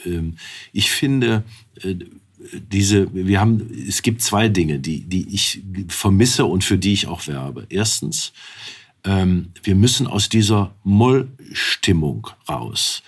[0.05, 0.37] ähm,
[0.71, 1.43] ich finde
[1.81, 1.95] äh,
[2.51, 7.07] diese, wir haben, es gibt zwei Dinge, die, die ich vermisse und für die ich
[7.07, 7.65] auch werbe.
[7.69, 8.33] Erstens,
[9.03, 13.03] ähm, wir müssen aus dieser Mollstimmung raus.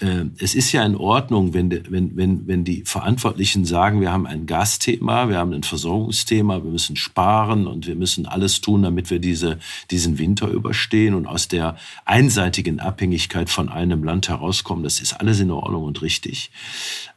[0.00, 4.26] Äh, es ist ja in Ordnung, wenn, wenn, wenn, wenn die Verantwortlichen sagen, wir haben
[4.26, 9.10] ein Gasthema, wir haben ein Versorgungsthema, wir müssen sparen und wir müssen alles tun, damit
[9.10, 9.58] wir diese,
[9.90, 14.82] diesen Winter überstehen und aus der einseitigen Abhängigkeit von einem Land herauskommen.
[14.82, 16.50] Das ist alles in Ordnung und richtig.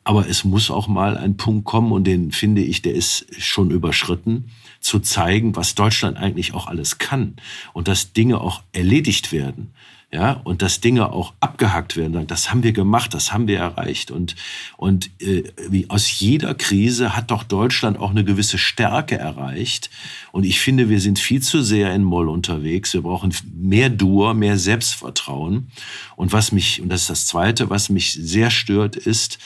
[0.04, 3.72] Aber es muss auch mal ein Punkt kommen und den finde ich, der ist schon
[3.72, 7.36] überschritten, zu zeigen, was Deutschland eigentlich auch alles kann
[7.74, 9.74] und dass Dinge auch erledigt werden
[10.10, 12.28] ja, und dass Dinge auch abgehackt werden.
[12.28, 14.10] Das haben wir gemacht, das haben wir erreicht.
[14.10, 14.38] Und,
[14.78, 19.89] und äh, wie aus jeder Krise hat doch Deutschland auch eine gewisse Stärke erreicht.
[20.32, 22.93] Und ich finde, wir sind viel zu sehr in Moll unterwegs.
[22.93, 25.67] Wir brauchen mehr Dur, mehr Selbstvertrauen.
[26.15, 29.39] Und was mich, und das ist das Zweite, was mich sehr stört, ist,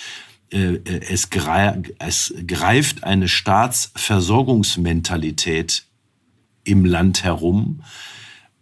[0.51, 1.31] äh, es, es
[2.47, 5.85] greift eine Staatsversorgungsmentalität
[6.63, 7.81] im Land herum,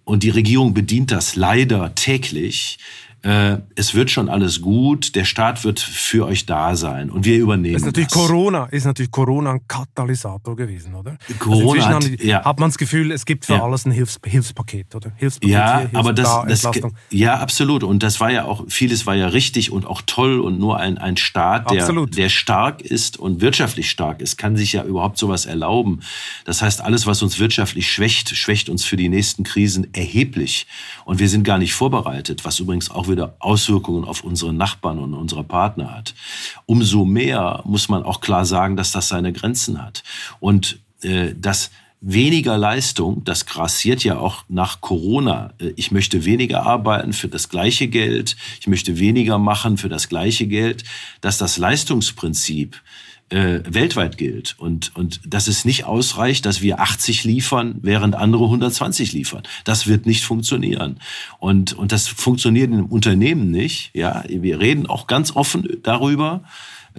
[0.09, 2.79] und die Regierung bedient das leider täglich,
[3.21, 7.37] äh, es wird schon alles gut, der Staat wird für euch da sein und wir
[7.37, 7.81] übernehmen das.
[7.81, 8.17] Ist natürlich das.
[8.17, 11.17] Corona ist natürlich Corona ein Katalysator gewesen, oder?
[11.27, 12.45] Also Corona also hat, ja.
[12.45, 13.63] hat man das Gefühl, es gibt für ja.
[13.63, 15.11] alles ein Hilfs Hilfspaket, oder?
[15.17, 16.69] Hilfspaket ja, hier, aber das, da, das
[17.09, 20.57] ja absolut und das war ja auch vieles war ja richtig und auch toll und
[20.57, 22.17] nur ein ein Staat, der absolut.
[22.17, 25.99] der stark ist und wirtschaftlich stark ist, kann sich ja überhaupt sowas erlauben.
[26.45, 30.67] Das heißt, alles was uns wirtschaftlich schwächt, schwächt uns für die nächsten Krisen erheblich
[31.03, 35.13] und wir sind gar nicht vorbereitet, was übrigens auch wieder Auswirkungen auf unsere Nachbarn und
[35.13, 36.13] unsere Partner hat.
[36.65, 40.03] Umso mehr muss man auch klar sagen, dass das seine Grenzen hat.
[40.39, 45.53] Und äh, dass weniger Leistung, das grassiert ja auch nach Corona.
[45.59, 50.09] Äh, ich möchte weniger arbeiten für das gleiche Geld, ich möchte weniger machen für das
[50.09, 50.83] gleiche Geld,
[51.21, 52.81] dass das Leistungsprinzip
[53.29, 58.45] äh, weltweit gilt und, und dass es nicht ausreicht, dass wir 80 liefern, während andere
[58.45, 59.43] 120 liefern.
[59.63, 60.99] Das wird nicht funktionieren.
[61.39, 63.91] Und, und das funktioniert im Unternehmen nicht.
[63.93, 66.43] Ja, wir reden auch ganz offen darüber.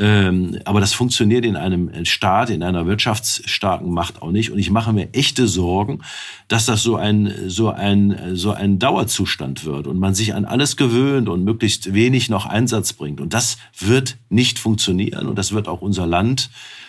[0.01, 4.51] Ähm, aber das funktioniert in einem Staat, in einer wirtschaftsstarken Macht auch nicht.
[4.51, 6.01] Und ich mache mir echte Sorgen,
[6.49, 10.79] dass das so ein, so ein, so ein Dauerzustand wird und man sich an alles
[10.79, 13.21] gewöhnt und möglichst wenig noch Einsatz bringt.
[13.21, 16.49] Und das wird nicht funktionieren und das wird auch unser Land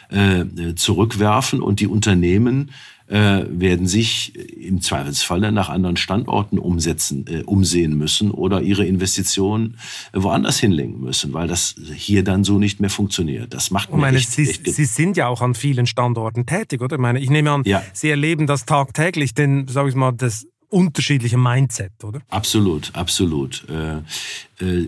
[0.09, 0.45] äh,
[0.75, 2.71] zurückwerfen und die Unternehmen
[3.11, 9.77] äh, werden sich im Zweifelsfalle nach anderen Standorten umsetzen, äh, umsehen müssen oder ihre Investitionen
[10.13, 13.53] woanders hinlenken müssen, weil das hier dann so nicht mehr funktioniert.
[13.53, 16.81] Das macht mir meine, echt, Sie, echt Sie sind ja auch an vielen Standorten tätig,
[16.81, 16.95] oder?
[16.95, 17.83] Ich meine, ich nehme an, ja.
[17.91, 22.21] Sie erleben das tagtäglich, denn, sage ich mal, das unterschiedliche Mindset, oder?
[22.29, 23.65] Absolut, absolut.
[23.69, 23.97] Äh,
[24.63, 24.87] äh,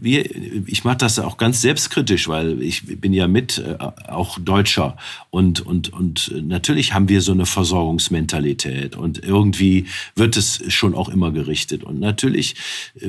[0.00, 0.28] wir,
[0.66, 3.76] ich mache das auch ganz selbstkritisch, weil ich bin ja mit äh,
[4.08, 4.96] auch Deutscher
[5.30, 11.08] und und und natürlich haben wir so eine Versorgungsmentalität und irgendwie wird es schon auch
[11.08, 12.56] immer gerichtet und natürlich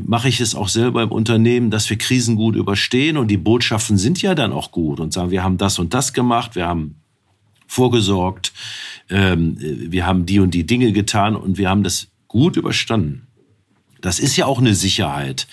[0.06, 3.98] mache ich es auch selber im Unternehmen, dass wir Krisen gut überstehen und die Botschaften
[3.98, 6.96] sind ja dann auch gut und sagen, wir haben das und das gemacht, wir haben
[7.72, 8.52] vorgesorgt,
[9.10, 13.28] ähm, wir haben die und die Dinge getan und wir haben das gut überstanden.
[14.00, 15.48] Das ist ja auch eine Sicherheit,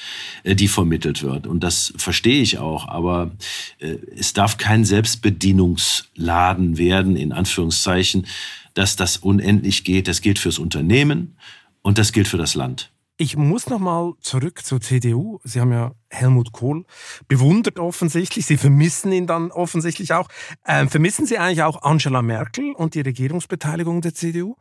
[0.45, 1.49] äh, die vermittelt wird.
[1.49, 2.89] Und das verstehe ich auch.
[2.89, 3.33] Aber
[3.81, 8.27] äh, es darf kein Selbstbedienungsladen werden, in Anführungszeichen,
[8.75, 10.07] dass das unendlich geht.
[10.07, 11.37] Das gilt fürs Unternehmen
[11.83, 12.93] und das gilt für das Land.
[13.21, 15.41] Ich muss noch mal zurück zur CDU.
[15.43, 16.85] Sie haben ja Helmut Kohl
[17.27, 18.47] bewundert offensichtlich.
[18.47, 20.29] Sie vermissen ihn dann offensichtlich auch.
[20.65, 24.55] Ähm, vermissen Sie eigentlich auch Angela Merkel und die Regierungsbeteiligung der CDU?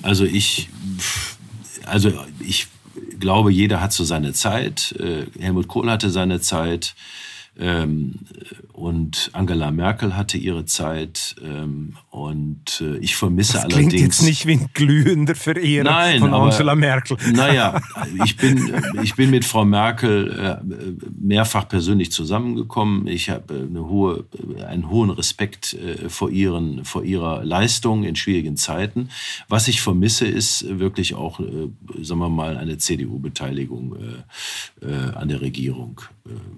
[0.00, 0.70] Also ich,
[1.84, 2.68] also ich
[3.18, 4.94] glaube, jeder hat so seine Zeit.
[4.98, 6.94] Äh, Helmut Kohl hatte seine Zeit.
[7.58, 8.14] Ähm,
[8.72, 14.02] und Angela Merkel hatte ihre Zeit ähm, und äh, ich vermisse das klingt allerdings.
[14.02, 17.18] jetzt nicht wie ein glühender Verehrer Nein, von Angela aber, Merkel.
[17.32, 17.80] Naja,
[18.24, 23.06] ich bin, ich bin mit Frau Merkel äh, mehrfach persönlich zusammengekommen.
[23.06, 24.24] Ich habe äh, eine hohe,
[24.66, 29.10] einen hohen Respekt äh, vor, ihren, vor ihrer Leistung in schwierigen Zeiten.
[29.48, 31.68] Was ich vermisse, ist wirklich auch, äh,
[32.00, 33.96] sagen wir mal, eine CDU-Beteiligung
[34.80, 36.00] äh, an der Regierung.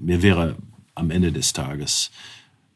[0.00, 0.57] mir wäre
[0.94, 2.11] am Ende des Tages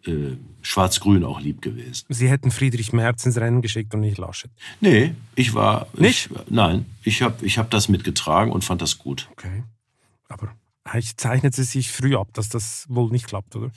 [0.06, 2.06] äh, Schwarz-Grün auch lieb gewesen.
[2.08, 4.50] Sie hätten Friedrich Merz ins Rennen geschickt und nicht Laschet?
[4.80, 5.86] Nee, ich war.
[5.96, 6.30] Nicht?
[6.30, 9.28] Ich, nein, ich habe ich hab das mitgetragen und fand das gut.
[9.32, 9.62] Okay.
[10.28, 10.52] Aber
[11.16, 13.70] zeichnet es sich früh ab, dass das wohl nicht klappt, oder?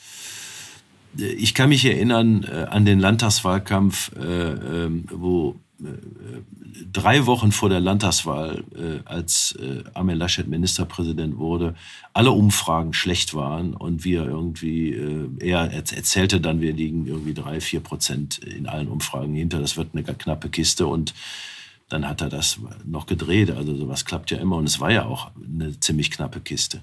[1.17, 5.59] Ich kann mich erinnern äh, an den Landtagswahlkampf, äh, äh, wo
[6.91, 11.75] drei Wochen vor der Landtagswahl, äh, als äh, Armin Laschet Ministerpräsident wurde,
[12.13, 17.61] alle Umfragen schlecht waren und wir irgendwie, äh, er erzählte dann, wir liegen irgendwie drei,
[17.61, 21.13] vier Prozent in allen Umfragen hinter, das wird eine knappe Kiste und
[21.89, 23.51] dann hat er das noch gedreht.
[23.51, 26.81] Also sowas klappt ja immer und es war ja auch eine ziemlich knappe Kiste.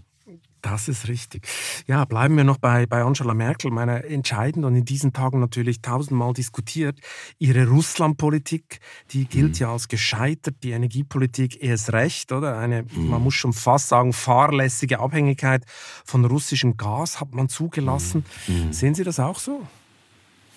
[0.71, 1.49] Das ist richtig.
[1.87, 5.81] Ja, bleiben wir noch bei, bei Angela Merkel, meiner entscheidend und in diesen Tagen natürlich
[5.81, 7.01] tausendmal diskutiert.
[7.39, 9.61] Ihre Russlandpolitik, die gilt mhm.
[9.61, 12.59] ja als gescheitert, die Energiepolitik erst recht, oder?
[12.59, 13.09] Eine, mhm.
[13.09, 15.65] man muss schon fast sagen, fahrlässige Abhängigkeit
[16.05, 18.25] von russischem Gas hat man zugelassen.
[18.47, 18.67] Mhm.
[18.67, 18.73] mhm.
[18.73, 19.67] Sehen Sie das auch so?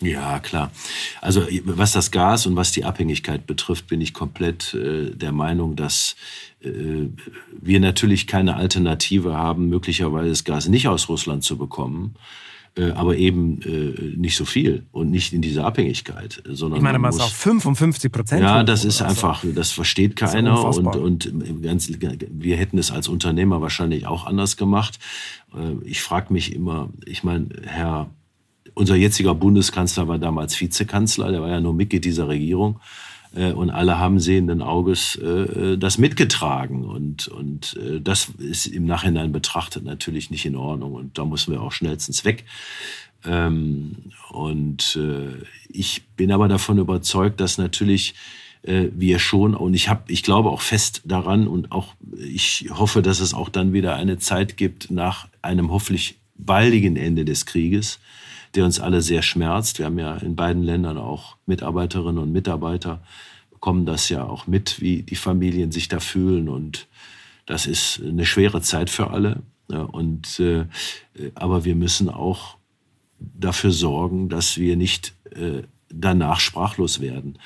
[0.01, 0.71] Ja, klar.
[1.21, 5.75] Also was das Gas und was die Abhängigkeit betrifft, bin ich komplett äh, der Meinung,
[5.75, 6.15] dass
[6.61, 7.07] äh,
[7.61, 12.15] wir natürlich keine Alternative haben, möglicherweise das Gas nicht aus Russland zu bekommen.
[12.77, 16.99] Äh, aber eben äh, nicht so viel und nicht in dieser Abhängigkeit, sondern ich meine,
[16.99, 18.43] man muss auf 55 Prozent.
[18.43, 22.89] Ja, das ist also, einfach, das versteht keiner das und und ganz, wir hätten es
[22.89, 24.99] als Unternehmer wahrscheinlich auch anders gemacht.
[25.53, 28.09] Äh, ich frage mich immer, ich meine, Herr
[28.73, 32.79] unser jetziger Bundeskanzler war damals Vizekanzler, der war ja nur Mitglied dieser Regierung.
[33.35, 36.83] Äh, und alle haben sehenden Auges äh, das mitgetragen.
[36.83, 40.93] Und, und äh, das ist im Nachhinein betrachtet natürlich nicht in Ordnung.
[40.93, 42.45] Und da müssen wir auch schnellstens weg.
[43.23, 44.97] Ähm, und
[45.69, 48.15] ich bin aber davon überzeugt, dass natürlich
[48.63, 53.19] wir schon und ich habe ich glaube auch fest daran und auch ich hoffe, dass
[53.19, 57.99] es auch dann wieder eine Zeit gibt nach einem hoffentlich baldigen Ende des Krieges,
[58.55, 59.79] der uns alle sehr schmerzt.
[59.79, 63.01] Wir haben ja in beiden Ländern auch Mitarbeiterinnen und Mitarbeiter,
[63.49, 66.49] bekommen das ja auch mit, wie die Familien sich da fühlen.
[66.49, 66.87] Und
[67.45, 69.43] das ist eine schwere Zeit für alle.
[69.67, 70.65] Und, äh,
[71.35, 72.57] aber wir müssen auch
[73.19, 77.37] dafür sorgen, dass wir nicht äh, danach sprachlos werden.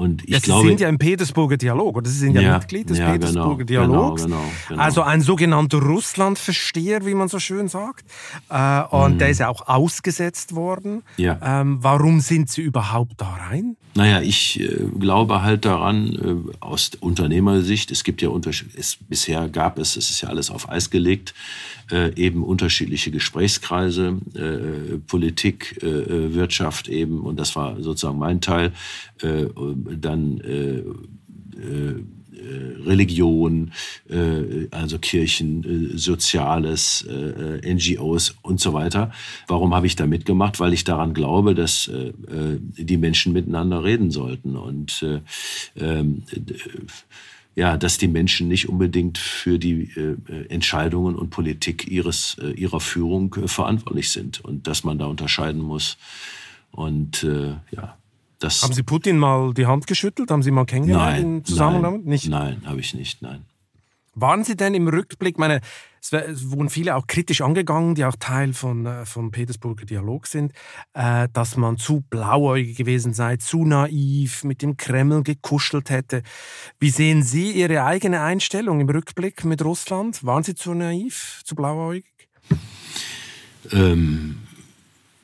[0.00, 2.58] Und ich ja, glaube, Sie sind ja im Petersburger Dialog, oder Sie sind ja, ja
[2.58, 4.24] Mitglied des ja, genau, Petersburger genau, Dialogs.
[4.24, 8.06] Genau, genau, also ein sogenannter Russlandversteher, wie man so schön sagt.
[8.48, 9.18] Äh, und mhm.
[9.18, 11.02] der ist ja auch ausgesetzt worden.
[11.18, 13.76] Ähm, warum sind Sie überhaupt da rein?
[13.94, 16.14] Naja, ich äh, glaube halt daran,
[16.48, 18.70] äh, aus Unternehmersicht, es gibt ja Unterschiede,
[19.08, 21.34] bisher gab es, es ist ja alles auf Eis gelegt,
[21.90, 28.72] äh, eben unterschiedliche Gesprächskreise, äh, Politik, äh, Wirtschaft eben, und das war sozusagen mein Teil,
[29.98, 30.82] dann äh,
[32.40, 33.72] äh, Religion,
[34.08, 39.12] äh, also Kirchen, äh, Soziales, äh, NGOs und so weiter.
[39.46, 40.58] Warum habe ich da mitgemacht?
[40.58, 45.04] Weil ich daran glaube, dass die Menschen miteinander reden sollten und
[45.76, 46.22] ähm,
[47.56, 50.16] ja, dass die Menschen nicht unbedingt für die äh,
[50.48, 55.60] Entscheidungen und Politik ihres, äh, ihrer Führung äh, verantwortlich sind und dass man da unterscheiden
[55.60, 55.98] muss.
[56.70, 57.98] Und äh, ja,
[58.42, 58.62] das.
[58.62, 60.30] Haben Sie Putin mal die Hand geschüttelt?
[60.30, 62.28] Haben Sie mal kennengelernt nein, im Zusammenhang nein, Nicht?
[62.28, 63.44] Nein, habe ich nicht, nein.
[64.14, 65.60] Waren Sie denn im Rückblick, meine,
[66.00, 70.52] es wurden viele auch kritisch angegangen, die auch Teil von, äh, vom Petersburger Dialog sind,
[70.94, 76.22] äh, dass man zu blauäugig gewesen sei, zu naiv, mit dem Kreml gekuschelt hätte.
[76.80, 80.24] Wie sehen Sie Ihre eigene Einstellung im Rückblick mit Russland?
[80.24, 82.04] Waren Sie zu naiv, zu blauäugig?
[83.70, 84.38] Ähm,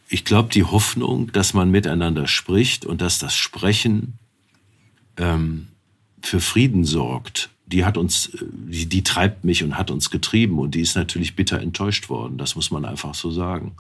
[0.09, 4.19] ich glaube, die Hoffnung, dass man miteinander spricht und dass das Sprechen
[5.17, 5.69] ähm,
[6.23, 10.75] für Frieden sorgt, die hat uns, die, die treibt mich und hat uns getrieben und
[10.75, 12.39] die ist natürlich bitter enttäuscht worden.
[12.39, 13.77] Das muss man einfach so sagen.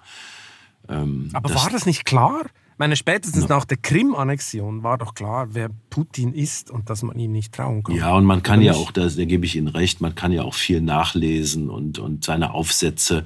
[0.89, 2.47] Ähm, Aber das, war das nicht klar?
[2.77, 7.18] Ich meine, spätestens nach der Krim-Annexion war doch klar, wer Putin ist und dass man
[7.18, 7.97] ihm nicht trauen kann.
[7.97, 10.43] Ja, und man kann ja auch, da, da gebe ich Ihnen recht, man kann ja
[10.43, 13.24] auch viel nachlesen und, und seine Aufsätze.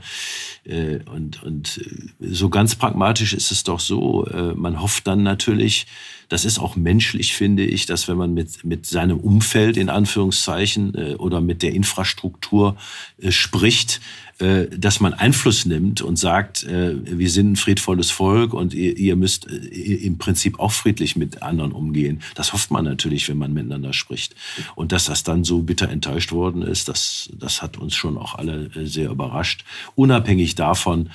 [0.63, 5.25] Äh, und, und äh, so ganz pragmatisch ist es doch so, äh, man hofft dann
[5.25, 5.89] natürlich,
[6.29, 10.95] das ist auch menschlich, finde ich, dass wenn man mit, mit seinem Umfeld in Anführungszeichen
[10.95, 12.77] äh, oder mit der Infrastruktur
[13.21, 14.01] äh, spricht,
[14.41, 19.17] dass man Einfluss nimmt und sagt, äh, wir sind ein friedvolles Volk und ihr, ihr
[19.17, 22.23] müsst äh, im Prinzip auch friedlich mit anderen umgehen.
[22.35, 24.35] Das hofft man natürlich, wenn man miteinander spricht.
[24.77, 28.35] Und dass das dann so bitter enttäuscht worden ist, das, das hat uns schon auch
[28.35, 29.65] alle äh, sehr überrascht.
[29.95, 31.11] Unabhängig davon,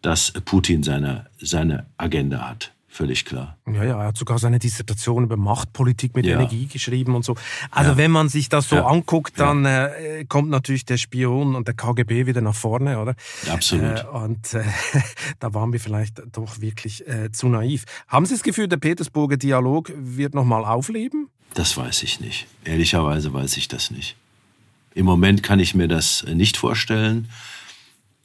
[0.00, 3.56] dass Putin seine, seine Agenda hat völlig klar.
[3.66, 6.34] Ja, ja, er hat sogar seine Dissertation über Machtpolitik mit ja.
[6.34, 7.36] Energie geschrieben und so.
[7.70, 7.96] Also ja.
[7.96, 8.86] wenn man sich das so ja.
[8.86, 13.14] anguckt, dann äh, kommt natürlich der Spion und der KGB wieder nach vorne, oder?
[13.50, 14.04] Absolut.
[14.04, 14.64] Äh, und äh,
[15.38, 17.84] da waren wir vielleicht doch wirklich äh, zu naiv.
[18.08, 21.28] Haben Sie das Gefühl, der Petersburger Dialog wird nochmal aufleben?
[21.54, 22.46] Das weiß ich nicht.
[22.64, 24.16] Ehrlicherweise weiß ich das nicht.
[24.94, 27.28] Im Moment kann ich mir das nicht vorstellen.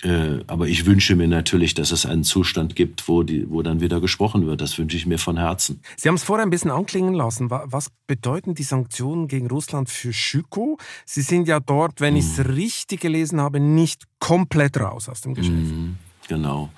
[0.03, 3.79] Äh, aber ich wünsche mir natürlich, dass es einen Zustand gibt, wo, die, wo dann
[3.79, 4.59] wieder gesprochen wird.
[4.59, 5.81] Das wünsche ich mir von Herzen.
[5.95, 7.49] Sie haben es vorher ein bisschen anklingen lassen.
[7.49, 10.77] Was bedeuten die Sanktionen gegen Russland für Schüko?
[11.05, 12.53] Sie sind ja dort, wenn ich es hm.
[12.53, 15.55] richtig gelesen habe, nicht komplett raus aus dem Geschäft.
[15.55, 15.97] Mm,
[16.27, 16.69] genau.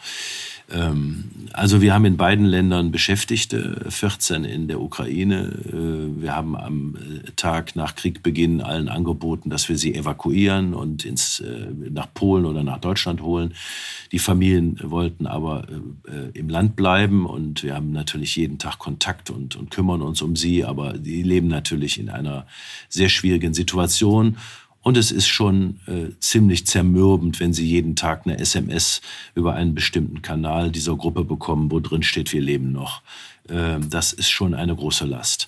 [0.72, 5.54] Ähm, also wir haben in beiden Ländern Beschäftigte, 14 in der Ukraine.
[5.68, 11.06] Äh, wir haben am äh, Tag nach Kriegbeginn allen angeboten, dass wir sie evakuieren und
[11.06, 13.54] ins, äh, nach Polen oder nach Deutschland holen.
[14.12, 15.68] Die Familien wollten aber
[16.34, 20.36] im Land bleiben und wir haben natürlich jeden Tag Kontakt und, und kümmern uns um
[20.36, 22.46] sie, aber die leben natürlich in einer
[22.88, 24.38] sehr schwierigen Situation.
[24.86, 29.02] Und es ist schon äh, ziemlich zermürbend, wenn Sie jeden Tag eine SMS
[29.34, 33.02] über einen bestimmten Kanal dieser Gruppe bekommen, wo drin steht, wir leben noch.
[33.50, 35.48] Ähm, das ist schon eine große Last.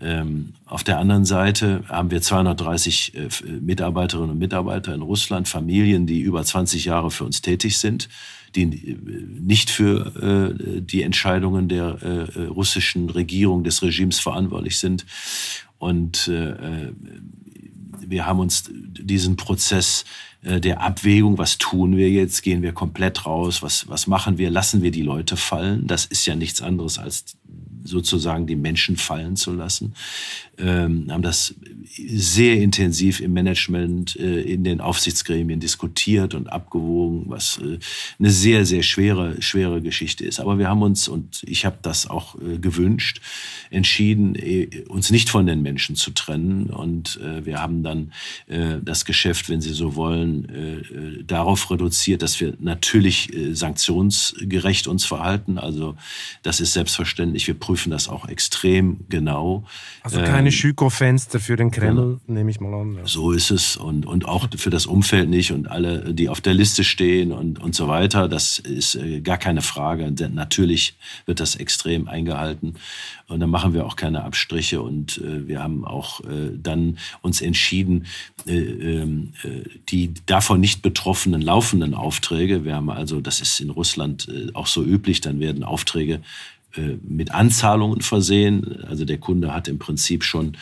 [0.00, 3.28] Ähm, auf der anderen Seite haben wir 230 äh,
[3.60, 8.08] Mitarbeiterinnen und Mitarbeiter in Russland, Familien, die über 20 Jahre für uns tätig sind,
[8.54, 8.96] die äh,
[9.40, 15.04] nicht für äh, die Entscheidungen der äh, russischen Regierung, des Regimes verantwortlich sind.
[15.78, 16.92] Und äh,
[18.08, 20.04] wir haben uns diesen Prozess
[20.42, 24.50] äh, der Abwägung, was tun wir jetzt, gehen wir komplett raus, was, was machen wir,
[24.50, 25.86] lassen wir die Leute fallen.
[25.86, 27.36] Das ist ja nichts anderes als
[27.84, 29.94] sozusagen die Menschen fallen zu lassen.
[30.58, 31.54] Ähm, haben das
[31.96, 37.78] sehr intensiv im Management, äh, in den Aufsichtsgremien diskutiert und abgewogen, was äh,
[38.18, 40.40] eine sehr, sehr schwere, schwere Geschichte ist.
[40.40, 43.20] Aber wir haben uns, und ich habe das auch äh, gewünscht,
[43.70, 46.66] entschieden, äh, uns nicht von den Menschen zu trennen.
[46.66, 48.12] Und äh, wir haben dann
[48.46, 55.58] äh, das Geschäft, wenn Sie so wollen, darauf reduziert, dass wir natürlich sanktionsgerecht uns verhalten.
[55.58, 55.96] Also
[56.42, 57.46] das ist selbstverständlich.
[57.46, 59.64] Wir prüfen das auch extrem genau.
[60.02, 62.20] Also keine ähm, Schüko-Fenster für den Kreml, genau.
[62.26, 62.96] nehme ich mal an.
[62.96, 63.06] Ja.
[63.06, 63.76] So ist es.
[63.76, 67.58] Und, und auch für das Umfeld nicht und alle, die auf der Liste stehen und,
[67.60, 68.28] und so weiter.
[68.28, 70.12] Das ist gar keine Frage.
[70.32, 72.74] Natürlich wird das extrem eingehalten.
[73.28, 74.80] Und dann machen wir auch keine Abstriche.
[74.80, 78.06] Und äh, wir haben auch äh, dann uns entschieden,
[78.46, 83.70] äh, ähm, äh, die davon nicht betroffenen laufenden Aufträge, wir haben also, das ist in
[83.70, 86.20] Russland äh, auch so üblich, dann werden Aufträge äh,
[87.02, 88.84] mit Anzahlungen versehen.
[88.86, 90.56] Also der Kunde hat im Prinzip schon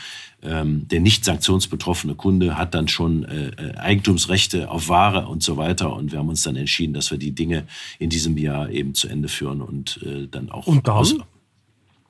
[0.45, 5.95] ähm, der nicht sanktionsbetroffene Kunde hat dann schon äh, Eigentumsrechte auf Ware und so weiter.
[5.95, 7.65] Und wir haben uns dann entschieden, dass wir die Dinge
[7.99, 10.97] in diesem Jahr eben zu Ende führen und äh, dann auch und dann?
[10.97, 11.17] Aus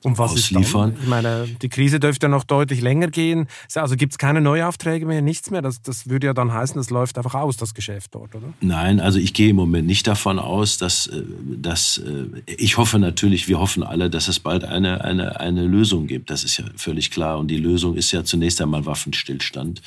[0.05, 0.91] und was ausliefern.
[0.91, 1.03] Ist dann?
[1.03, 3.47] Ich meine, die Krise dürfte ja noch deutlich länger gehen.
[3.73, 5.61] Also gibt es keine Neuaufträge mehr, nichts mehr.
[5.61, 8.53] Das, das würde ja dann heißen, das läuft einfach aus, das Geschäft dort, oder?
[8.61, 11.23] Nein, also ich gehe im Moment nicht davon aus, dass, äh,
[11.57, 16.05] dass äh, ich hoffe natürlich, wir hoffen alle, dass es bald eine, eine, eine Lösung
[16.05, 16.29] gibt.
[16.29, 17.39] Das ist ja völlig klar.
[17.39, 19.81] Und die Lösung ist ja zunächst einmal Waffenstillstand.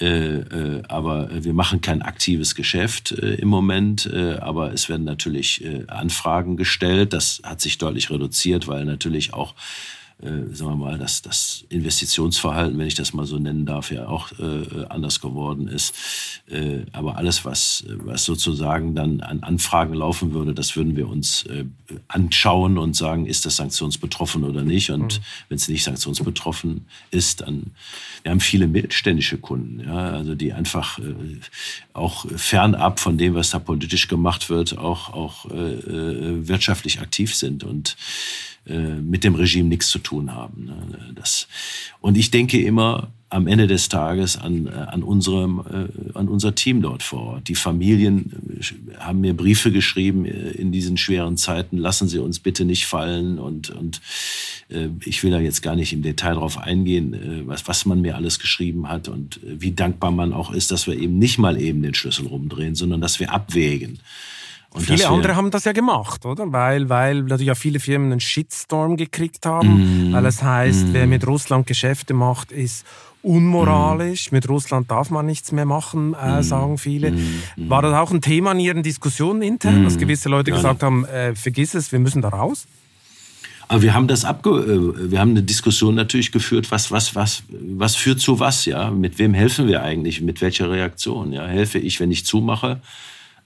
[0.00, 0.06] Mhm.
[0.06, 4.08] Äh, aber wir machen kein aktives Geschäft im Moment.
[4.40, 7.12] aber es werden natürlich Anfragen gestellt.
[7.12, 9.54] Das hat sich deutlich reduziert, weil natürlich natürlich auch
[10.20, 14.08] äh, sagen wir mal, dass das Investitionsverhalten, wenn ich das mal so nennen darf, ja
[14.08, 15.94] auch äh, anders geworden ist.
[16.50, 21.44] Äh, aber alles, was, was sozusagen dann an Anfragen laufen würde, das würden wir uns
[21.44, 21.66] äh,
[22.08, 24.90] anschauen und sagen, ist das sanktionsbetroffen oder nicht.
[24.90, 25.24] Und mhm.
[25.50, 27.70] wenn es nicht sanktionsbetroffen ist, dann,
[28.24, 31.14] wir haben viele mittelständische Kunden, ja, also die einfach äh,
[31.92, 37.62] auch fernab von dem, was da politisch gemacht wird, auch, auch äh, wirtschaftlich aktiv sind
[37.62, 37.96] und
[38.68, 40.66] mit dem Regime nichts zu tun haben.
[40.66, 41.12] Ne?
[41.14, 41.48] Das,
[42.00, 46.54] und ich denke immer, am Ende des Tages an, äh, an, unserem, äh, an unser
[46.54, 47.48] Team dort vor Ort.
[47.48, 52.64] Die Familien äh, haben mir Briefe geschrieben in diesen schweren Zeiten, lassen Sie uns bitte
[52.64, 53.38] nicht fallen.
[53.38, 54.00] Und, und
[55.04, 58.38] ich will da jetzt gar nicht im Detail drauf eingehen, was, was man mir alles
[58.38, 61.94] geschrieben hat und wie dankbar man auch ist, dass wir eben nicht mal eben den
[61.94, 63.98] Schlüssel rumdrehen, sondern dass wir abwägen.
[64.70, 66.52] Und viele andere haben das ja gemacht, oder?
[66.52, 70.92] Weil, weil natürlich ja viele Firmen einen Shitstorm gekriegt haben, mm, weil es heißt, mm.
[70.92, 72.84] wer mit Russland Geschäfte macht, ist
[73.22, 74.30] unmoralisch.
[74.30, 74.34] Mm.
[74.34, 76.42] Mit Russland darf man nichts mehr machen, äh, mm.
[76.42, 77.12] sagen viele.
[77.12, 77.42] Mm.
[77.56, 81.06] War das auch ein Thema in Ihren Diskussionen intern, dass gewisse Leute ja, gesagt haben,
[81.06, 82.66] äh, vergiss es, wir müssen da raus?
[83.68, 87.42] Aber wir haben das abge äh, wir haben eine Diskussion natürlich geführt, was was was
[87.50, 88.90] was führt zu was, ja?
[88.90, 90.20] Mit wem helfen wir eigentlich?
[90.20, 91.32] Mit welcher Reaktion?
[91.32, 92.80] Ja, helfe ich, wenn ich zumache?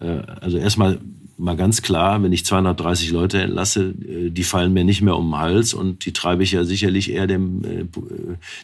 [0.02, 0.98] Äh, also erstmal
[1.38, 5.30] mal ganz klar, wenn ich 230 Leute entlasse, äh, die fallen mir nicht mehr um
[5.30, 7.84] den Hals und die treibe ich ja sicherlich eher dem, äh,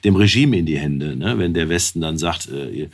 [0.04, 1.16] dem Regime in die Hände.
[1.16, 1.38] Ne?
[1.38, 2.88] Wenn der Westen dann sagt, ihr,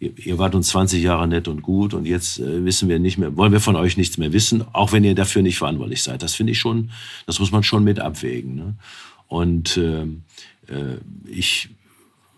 [0.00, 3.52] ihr wart uns 20 Jahre nett und gut und jetzt wissen wir nicht mehr, wollen
[3.52, 6.22] wir von euch nichts mehr wissen, auch wenn ihr dafür nicht verantwortlich seid.
[6.22, 6.90] Das finde ich schon,
[7.26, 8.54] das muss man schon mit abwägen.
[8.56, 8.74] Ne?
[9.28, 10.06] Und äh,
[11.26, 11.68] ich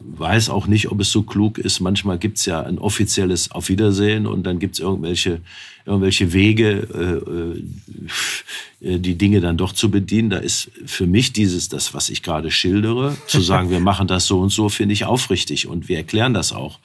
[0.01, 1.81] weiß auch nicht, ob es so klug ist.
[1.81, 5.41] Manchmal gibt es ja ein offizielles Auf Wiedersehen und dann gibt es irgendwelche,
[5.87, 7.63] irgendwelche Wege,
[8.83, 10.31] äh, äh, die Dinge dann doch zu bedienen.
[10.31, 14.27] Da ist für mich dieses, das, was ich gerade schildere, zu sagen, wir machen das
[14.27, 16.79] so und so, finde ich aufrichtig und wir erklären das auch.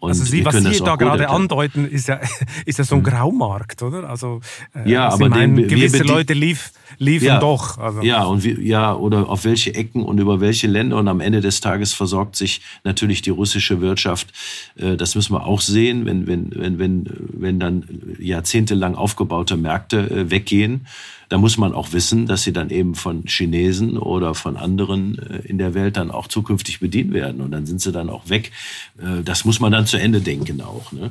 [0.00, 1.42] Und also Sie, was Sie da gerade erklären.
[1.42, 2.20] andeuten, ist ja,
[2.66, 3.10] ist ja so ein hm.
[3.10, 4.08] Graumarkt, oder?
[4.08, 4.40] Also
[4.74, 7.78] äh, ja, aber meinen, den, gewisse Leute lief, liefen ja, doch.
[7.78, 8.02] Also.
[8.02, 11.40] Ja, und wie, ja, oder auf welche Ecken und über welche Länder und am Ende
[11.40, 14.28] des Tages versorgt sich natürlich die russische Wirtschaft.
[14.76, 17.84] Äh, das müssen wir auch sehen, wenn, wenn, wenn, wenn, wenn dann
[18.20, 20.86] jahrzehntelang aufgebaute Märkte äh, weggehen
[21.28, 25.38] da muss man auch wissen, dass sie dann eben von Chinesen oder von anderen äh,
[25.40, 27.40] in der Welt dann auch zukünftig bedient werden.
[27.40, 28.52] Und dann sind sie dann auch weg.
[28.98, 30.92] Äh, das muss man dann zu Ende denken auch.
[30.92, 31.10] Ne?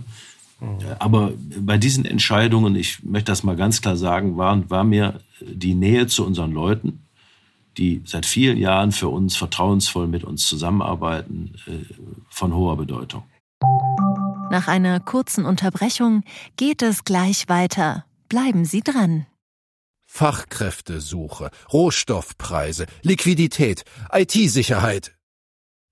[0.60, 0.68] Mhm.
[1.00, 5.76] Aber bei diesen Entscheidungen, ich möchte das mal ganz klar sagen, war, war mir die
[5.76, 7.04] Nähe zu unseren Leuten,
[7.78, 11.72] die seit vielen Jahren für uns vertrauensvoll mit uns zusammenarbeiten, äh,
[12.30, 13.24] von hoher Bedeutung.
[14.50, 16.24] Nach einer kurzen Unterbrechung
[16.56, 18.06] geht es gleich weiter.
[18.30, 19.26] Bleiben Sie dran.
[20.08, 25.16] Fachkräftesuche, Rohstoffpreise, Liquidität, IT-Sicherheit.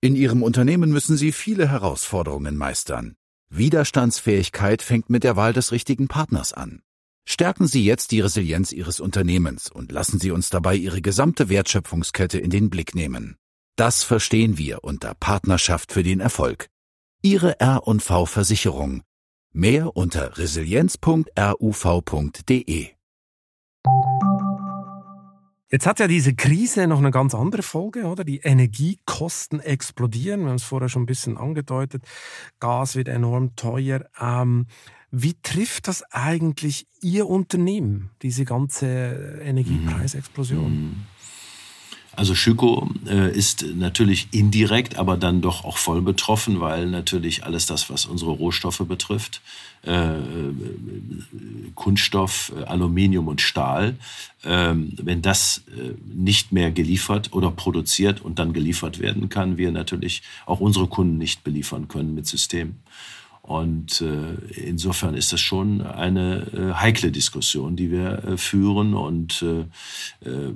[0.01, 3.15] In Ihrem Unternehmen müssen Sie viele Herausforderungen meistern.
[3.49, 6.81] Widerstandsfähigkeit fängt mit der Wahl des richtigen Partners an.
[7.27, 12.39] Stärken Sie jetzt die Resilienz Ihres Unternehmens und lassen Sie uns dabei Ihre gesamte Wertschöpfungskette
[12.39, 13.35] in den Blick nehmen.
[13.75, 16.69] Das verstehen wir unter Partnerschaft für den Erfolg.
[17.21, 19.03] Ihre R&V Versicherung.
[19.51, 22.94] Mehr unter resilienz.ruv.de.
[25.71, 28.23] Jetzt hat ja diese Krise noch eine ganz andere Folge, oder?
[28.23, 30.41] Die Energiekosten explodieren.
[30.41, 32.03] Wir haben es vorher schon ein bisschen angedeutet.
[32.59, 34.05] Gas wird enorm teuer.
[34.19, 34.67] Ähm,
[35.11, 41.05] wie trifft das eigentlich Ihr Unternehmen, diese ganze Energiepreisexplosion?
[42.15, 47.65] Also Schüko äh, ist natürlich indirekt, aber dann doch auch voll betroffen, weil natürlich alles
[47.65, 49.41] das, was unsere Rohstoffe betrifft,
[49.83, 50.13] äh,
[51.75, 53.95] Kunststoff, äh, Aluminium und Stahl,
[54.43, 59.71] ähm, wenn das äh, nicht mehr geliefert oder produziert und dann geliefert werden kann, wir
[59.71, 62.79] natürlich auch unsere Kunden nicht beliefern können mit Systemen.
[63.45, 68.95] Und äh, insofern ist das schon eine äh, heikle Diskussion, die wir äh, führen.
[68.95, 70.53] Und äh, äh,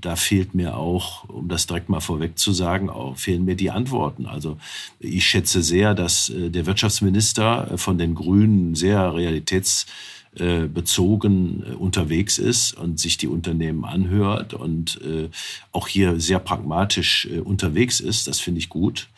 [0.00, 3.70] da fehlt mir auch, um das direkt mal vorweg zu sagen, auch fehlen mir die
[3.70, 4.26] Antworten.
[4.26, 4.58] Also
[5.00, 9.86] ich schätze sehr, dass äh, der Wirtschaftsminister von den Grünen sehr realitäts
[10.34, 15.00] bezogen unterwegs ist und sich die Unternehmen anhört und
[15.72, 18.28] auch hier sehr pragmatisch unterwegs ist.
[18.28, 19.08] Das finde ich gut.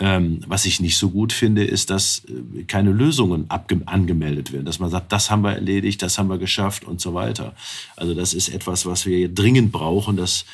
[0.00, 4.64] Ähm, was ich nicht so gut finde, ist, dass äh, keine Lösungen angemeldet werden.
[4.64, 7.54] Dass man sagt, das haben wir erledigt, das haben wir geschafft und so weiter.
[7.94, 10.46] Also das ist etwas, was wir dringend brauchen, dass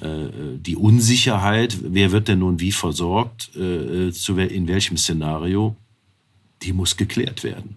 [0.00, 0.28] äh,
[0.58, 5.74] die Unsicherheit, wer wird denn nun wie versorgt, äh, in welchem Szenario,
[6.62, 7.76] die muss geklärt werden.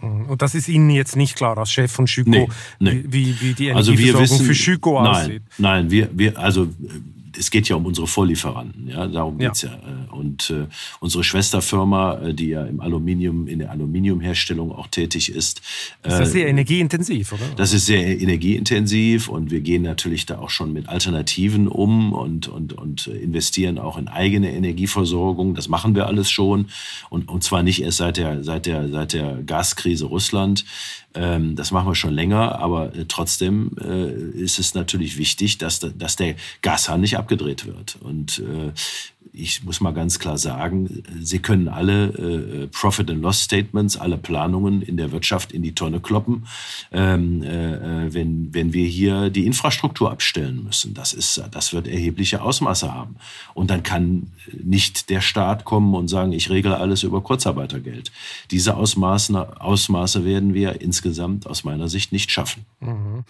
[0.00, 0.26] Mhm.
[0.26, 3.04] Und das ist Ihnen jetzt nicht klar als Chef von Schüko, nee, nee.
[3.06, 5.42] Wie, wie die Energieversorgung also für Schüko aussieht?
[5.58, 6.68] Nein, nein wir, wir, also
[7.38, 9.70] es geht ja um unsere Vorlieferanten, ja, darum geht's ja.
[9.70, 10.12] ja.
[10.12, 10.66] Und äh,
[11.00, 15.60] unsere Schwesterfirma, äh, die ja im Aluminium, in der Aluminiumherstellung auch tätig ist.
[16.02, 17.44] Äh, ist das sehr energieintensiv, oder?
[17.56, 22.48] Das ist sehr energieintensiv und wir gehen natürlich da auch schon mit Alternativen um und,
[22.48, 25.54] und, und investieren auch in eigene Energieversorgung.
[25.54, 26.66] Das machen wir alles schon.
[27.10, 30.64] Und, und zwar nicht erst seit der, seit der, seit der Gaskrise Russland.
[31.16, 35.80] Ähm, das machen wir schon länger, aber äh, trotzdem äh, ist es natürlich wichtig, dass,
[35.80, 37.96] dass der Gashahn nicht abgedreht wird.
[38.00, 38.72] Und äh,
[39.32, 44.18] ich muss mal ganz klar sagen, Sie können alle äh, Profit and Loss Statements, alle
[44.18, 46.46] Planungen in der Wirtschaft in die Tonne kloppen,
[46.92, 50.94] ähm, äh, wenn, wenn wir hier die Infrastruktur abstellen müssen.
[50.94, 53.16] Das, ist, das wird erhebliche Ausmaße haben.
[53.54, 58.12] Und dann kann nicht der Staat kommen und sagen, ich regle alles über Kurzarbeitergeld.
[58.50, 62.64] Diese Ausmaße, Ausmaße werden wir insgesamt aus meiner Sicht nicht schaffen.
[62.80, 63.24] Mhm.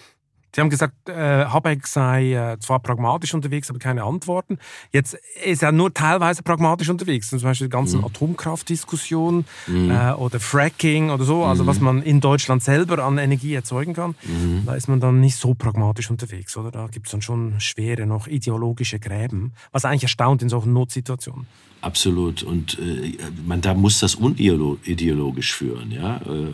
[0.57, 4.57] Sie haben gesagt, äh, Habeck sei äh, zwar pragmatisch unterwegs, aber keine Antworten.
[4.91, 7.29] Jetzt ist er nur teilweise pragmatisch unterwegs.
[7.29, 8.07] Zum Beispiel die ganzen mhm.
[8.07, 9.91] Atomkraftdiskussionen mhm.
[9.91, 11.67] äh, oder Fracking oder so, also mhm.
[11.67, 14.15] was man in Deutschland selber an Energie erzeugen kann.
[14.23, 14.63] Mhm.
[14.65, 16.71] Da ist man dann nicht so pragmatisch unterwegs, oder?
[16.71, 21.47] Da gibt es dann schon schwere, noch ideologische Gräben, was eigentlich erstaunt in solchen Notsituationen.
[21.83, 22.43] Absolut.
[22.43, 23.15] Und äh,
[23.47, 25.93] man da muss das unideologisch führen.
[25.93, 26.17] Ja?
[26.27, 26.53] Äh, äh,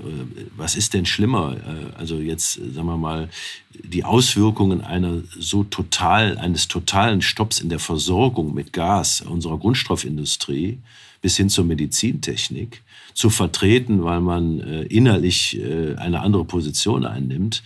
[0.57, 1.57] was ist denn schlimmer?
[1.57, 3.31] Äh, also jetzt, sagen wir mal,
[3.75, 10.79] die Auswirkungen einer so total, eines totalen Stopps in der Versorgung mit Gas unserer Grundstoffindustrie
[11.21, 12.83] bis hin zur Medizintechnik
[13.15, 17.63] zu vertreten, weil man äh, innerlich äh, eine andere Position einnimmt.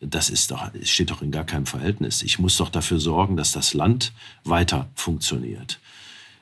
[0.00, 2.22] Das ist doch, steht doch in gar keinem Verhältnis.
[2.22, 4.12] Ich muss doch dafür sorgen, dass das Land
[4.44, 5.80] weiter funktioniert.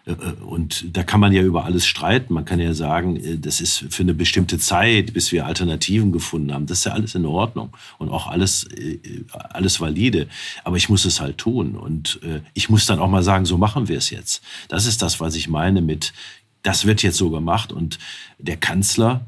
[0.07, 0.12] Äh,
[0.44, 2.32] und da kann man ja über alles streiten.
[2.32, 6.52] Man kann ja sagen, äh, das ist für eine bestimmte Zeit, bis wir Alternativen gefunden
[6.52, 6.66] haben.
[6.66, 8.98] Das ist ja alles in Ordnung und auch alles, äh,
[9.32, 10.28] alles valide.
[10.64, 11.76] Aber ich muss es halt tun.
[11.76, 12.20] Und
[12.54, 14.42] ich muss dann auch mal sagen, so machen wir es jetzt.
[14.68, 16.12] Das ist das, was ich meine mit,
[16.62, 17.72] das wird jetzt so gemacht.
[17.72, 17.98] Und
[18.38, 19.26] der Kanzler,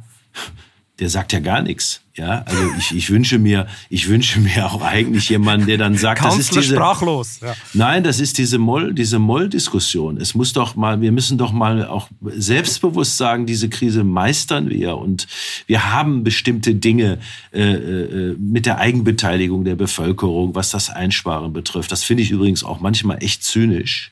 [0.99, 2.01] der sagt ja gar nichts.
[2.15, 6.25] Ja, also ich, ich wünsche mir, ich wünsche mir auch eigentlich jemanden, der dann sagt,
[6.25, 7.39] das ist diese sprachlos.
[7.41, 7.55] Ja.
[7.75, 10.17] Nein, das ist diese Moll, diese Moll-Diskussion.
[10.17, 14.97] Es muss doch mal, wir müssen doch mal auch selbstbewusst sagen, diese Krise meistern wir
[14.97, 15.29] und
[15.69, 17.21] wir haben bestimmte Dinge
[17.53, 21.93] äh, äh, mit der Eigenbeteiligung der Bevölkerung, was das Einsparen betrifft.
[21.93, 24.11] Das finde ich übrigens auch manchmal echt zynisch,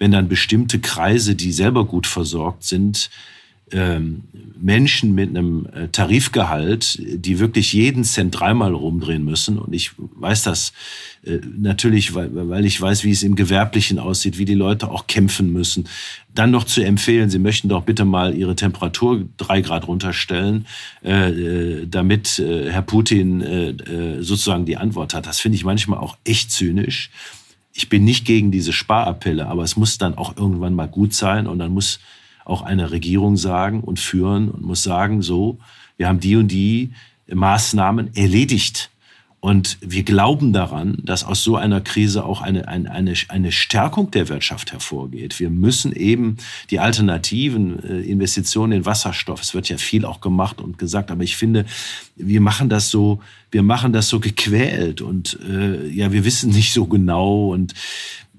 [0.00, 3.10] wenn dann bestimmte Kreise, die selber gut versorgt sind,
[4.60, 9.58] Menschen mit einem äh, Tarifgehalt, die wirklich jeden Cent dreimal rumdrehen müssen.
[9.58, 10.72] Und ich weiß das
[11.24, 15.06] äh, natürlich, weil, weil ich weiß, wie es im Gewerblichen aussieht, wie die Leute auch
[15.06, 15.88] kämpfen müssen.
[16.34, 20.66] Dann noch zu empfehlen, Sie möchten doch bitte mal Ihre Temperatur drei Grad runterstellen,
[21.02, 23.44] äh, damit Herr Putin
[24.20, 25.26] sozusagen die Antwort hat.
[25.26, 27.10] Das finde ich manchmal auch echt zynisch.
[27.72, 31.46] Ich bin nicht gegen diese Sparappelle, aber es muss dann auch irgendwann mal gut sein
[31.46, 32.00] und dann muss
[32.48, 35.58] auch eine Regierung sagen und führen und muss sagen, so,
[35.96, 36.90] wir haben die und die
[37.32, 38.90] Maßnahmen erledigt.
[39.40, 44.10] Und wir glauben daran, dass aus so einer Krise auch eine, eine, eine, eine Stärkung
[44.10, 45.38] der Wirtschaft hervorgeht.
[45.38, 46.38] Wir müssen eben
[46.70, 51.22] die alternativen äh, Investitionen in Wasserstoff, es wird ja viel auch gemacht und gesagt, aber
[51.22, 51.66] ich finde,
[52.16, 53.20] wir machen das so,
[53.52, 57.74] wir machen das so gequält und äh, ja, wir wissen nicht so genau und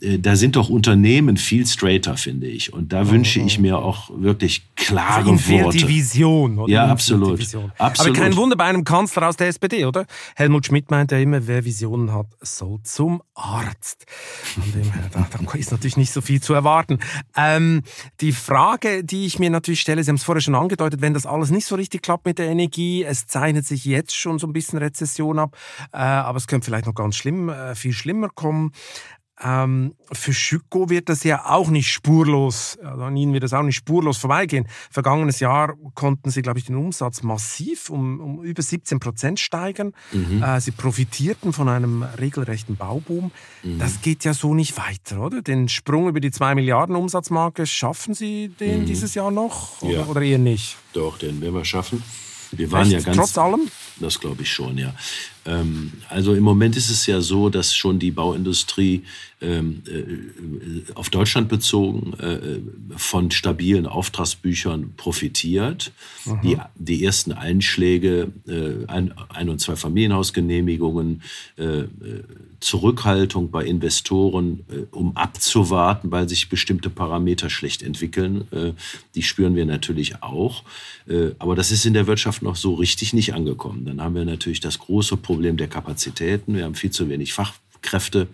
[0.01, 2.73] da sind doch Unternehmen viel straighter, finde ich.
[2.73, 5.77] Und da oh, wünsche ich mir auch wirklich klare also Worte.
[5.77, 6.59] die Vision.
[6.59, 6.71] Oder?
[6.71, 7.39] Ja, absolut.
[7.41, 7.71] absolut.
[7.77, 10.05] Aber kein Wunder bei einem Kanzler aus der SPD, oder?
[10.35, 14.05] Helmut Schmidt meint ja immer, wer Visionen hat, soll zum Arzt.
[14.09, 16.99] Von dem her, da, da ist natürlich nicht so viel zu erwarten.
[17.35, 17.83] Ähm,
[18.21, 21.25] die Frage, die ich mir natürlich stelle, Sie haben es vorher schon angedeutet, wenn das
[21.25, 24.53] alles nicht so richtig klappt mit der Energie, es zeichnet sich jetzt schon so ein
[24.53, 25.57] bisschen Rezession ab,
[25.91, 28.71] äh, aber es könnte vielleicht noch ganz schlimm, äh, viel schlimmer kommen.
[29.41, 33.63] Ähm, für Schüko wird das ja auch nicht spurlos, also an ihnen wird das auch
[33.63, 34.67] nicht spurlos vorbeigehen.
[34.91, 39.93] Vergangenes Jahr konnten sie, glaube ich, den Umsatz massiv um, um über 17 Prozent steigern.
[40.11, 40.43] Mhm.
[40.43, 43.31] Äh, sie profitierten von einem regelrechten Bauboom.
[43.63, 43.79] Mhm.
[43.79, 45.41] Das geht ja so nicht weiter, oder?
[45.41, 48.85] Den Sprung über die 2 Milliarden Umsatzmarke, schaffen Sie den mhm.
[48.87, 50.05] dieses Jahr noch oder, ja.
[50.05, 50.75] oder eher nicht?
[50.93, 52.03] Doch, den werden wir schaffen.
[52.51, 52.91] Wir waren Echt?
[52.91, 53.17] ja ganz.
[53.17, 53.69] Trotz allem?
[53.99, 54.93] Das glaube ich schon, ja.
[55.49, 59.03] Ähm, also im Moment ist es ja so, dass schon die Bauindustrie
[59.41, 62.59] ähm, äh, auf Deutschland bezogen äh,
[62.97, 65.93] von stabilen Auftragsbüchern profitiert.
[66.43, 71.21] Die, die ersten Einschläge, äh, ein, ein- und zwei Familienhausgenehmigungen,
[72.59, 78.47] Zurückhaltung bei Investoren, um abzuwarten, weil sich bestimmte Parameter schlecht entwickeln,
[79.15, 80.63] die spüren wir natürlich auch.
[81.39, 83.85] aber das ist in der Wirtschaft noch so richtig nicht angekommen.
[83.85, 86.55] Dann haben wir natürlich das große Problem der Kapazitäten.
[86.55, 88.27] Wir haben viel zu wenig Fachkräfte,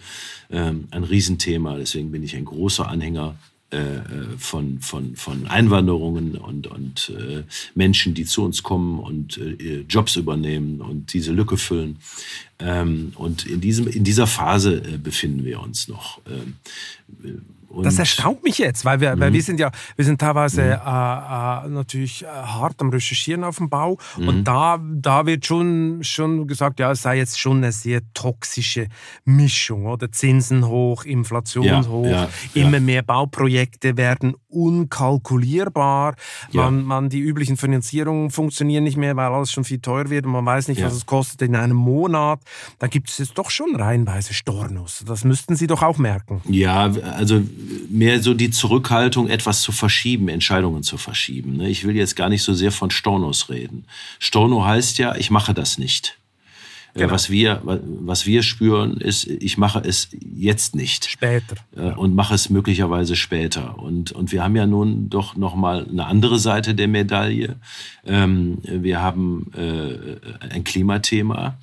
[0.50, 1.78] ähm, ein Riesenthema.
[1.78, 3.36] Deswegen bin ich ein großer Anhänger
[3.72, 7.44] äh, äh, von, von, von Einwanderungen und, und äh,
[7.74, 9.40] Menschen, die zu uns kommen und
[9.90, 11.98] Jobs übernehmen und diese Lücke füllen.
[12.60, 16.22] Ähm, und in, diesem, in dieser Phase befinden wir uns noch.
[16.28, 16.56] Ähm,
[17.84, 19.20] das erstaunt mich jetzt, weil wir, mhm.
[19.20, 20.70] weil wir sind ja, wir sind teilweise mhm.
[20.72, 24.28] äh, äh, natürlich äh, hart am Recherchieren auf dem Bau mhm.
[24.28, 28.88] und da, da wird schon, schon gesagt, ja, es sei jetzt schon eine sehr toxische
[29.24, 30.12] Mischung, oder?
[30.12, 32.80] Zinsen hoch, Inflation ja, hoch, ja, immer ja.
[32.80, 36.16] mehr Bauprojekte werden unkalkulierbar,
[36.54, 40.32] man, man, die üblichen Finanzierungen funktionieren nicht mehr, weil alles schon viel teurer wird und
[40.32, 42.40] man weiß nicht, was es kostet in einem Monat.
[42.80, 45.04] Da gibt es jetzt doch schon reihenweise Stornos.
[45.06, 46.42] Das müssten Sie doch auch merken.
[46.46, 47.42] Ja, also
[47.90, 51.58] mehr so die Zurückhaltung, etwas zu verschieben, Entscheidungen zu verschieben.
[51.58, 51.70] Ne?
[51.70, 53.86] Ich will jetzt gar nicht so sehr von Stornos reden.
[54.20, 56.18] Storno heißt ja, ich mache das nicht.
[56.96, 57.14] Äh, genau.
[57.14, 61.10] Was, wir, was wir spüren, ist, ich mache es jetzt nicht.
[61.10, 61.58] Später.
[61.76, 63.78] Äh, und mache es möglicherweise später.
[63.78, 67.58] Und, und wir haben ja nun doch nochmal eine andere Seite der Medaille.
[68.06, 71.58] Ähm, wir haben äh, ein Klimathema.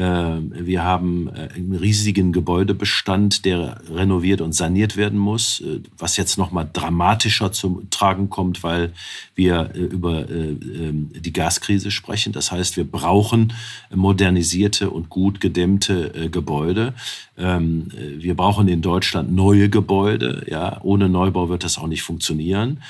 [0.00, 5.60] Wir haben einen riesigen Gebäudebestand, der renoviert und saniert werden muss,
[5.96, 8.92] was jetzt nochmal dramatischer zum Tragen kommt, weil
[9.34, 12.32] wir über ähm, die Gaskrise sprechen.
[12.32, 13.52] Das heißt, wir brauchen
[13.94, 16.94] modernisierte und gut gedämmte äh, Gebäude.
[17.36, 20.46] Ähm, äh, wir brauchen in Deutschland neue Gebäude.
[20.48, 22.80] Ja, ohne Neubau wird das auch nicht funktionieren.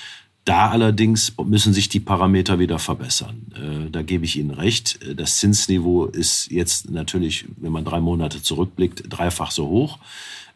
[0.49, 3.53] Da allerdings müssen sich die Parameter wieder verbessern.
[3.55, 4.99] Äh, da gebe ich Ihnen recht.
[5.15, 9.99] Das Zinsniveau ist jetzt natürlich, wenn man drei Monate zurückblickt, dreifach so hoch.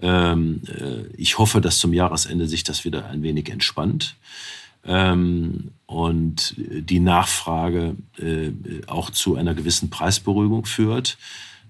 [0.00, 4.16] Ähm, äh, ich hoffe, dass zum Jahresende sich das wieder ein wenig entspannt.
[4.86, 8.50] Ähm, und die Nachfrage äh,
[8.86, 11.18] auch zu einer gewissen Preisberuhigung führt.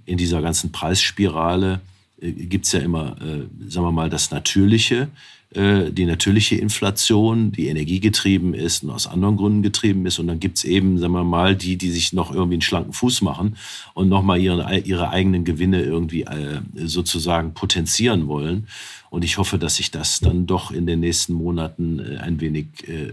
[0.07, 1.81] In dieser ganzen Preisspirale
[2.21, 5.09] äh, gibt es ja immer, äh, sagen wir mal, das Natürliche, äh,
[5.55, 10.19] die natürliche Inflation, die energiegetrieben ist und aus anderen Gründen getrieben ist.
[10.19, 13.21] Und dann gibt's eben, sagen wir mal, die, die sich noch irgendwie einen schlanken Fuß
[13.21, 13.57] machen
[13.93, 18.67] und nochmal ihre, ihre eigenen Gewinne irgendwie äh, sozusagen potenzieren wollen.
[19.11, 22.67] Und ich hoffe, dass sich das dann doch in den nächsten Monaten äh, ein wenig
[22.89, 23.13] äh,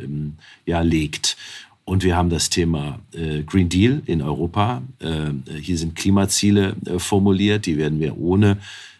[0.65, 1.35] ja, legt.
[1.83, 4.81] Und wir haben das Thema äh, Green Deal in Europa.
[4.99, 8.59] Äh, hier sind Klimaziele äh, formuliert, die werden wir ohne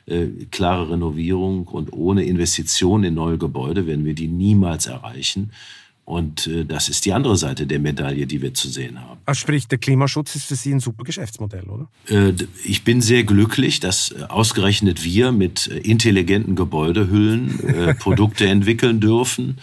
[0.10, 5.52] äh, klare Renovierung und ohne Investition in neue Gebäude werden wir die niemals erreichen.
[6.10, 9.20] Und äh, das ist die andere Seite der Medaille, die wir zu sehen haben.
[9.28, 11.88] Also sprich, der Klimaschutz ist für Sie ein super Geschäftsmodell, oder?
[12.08, 12.34] Äh,
[12.64, 19.00] ich bin sehr glücklich, dass äh, ausgerechnet wir mit äh, intelligenten Gebäudehüllen äh, Produkte entwickeln
[19.00, 19.58] dürfen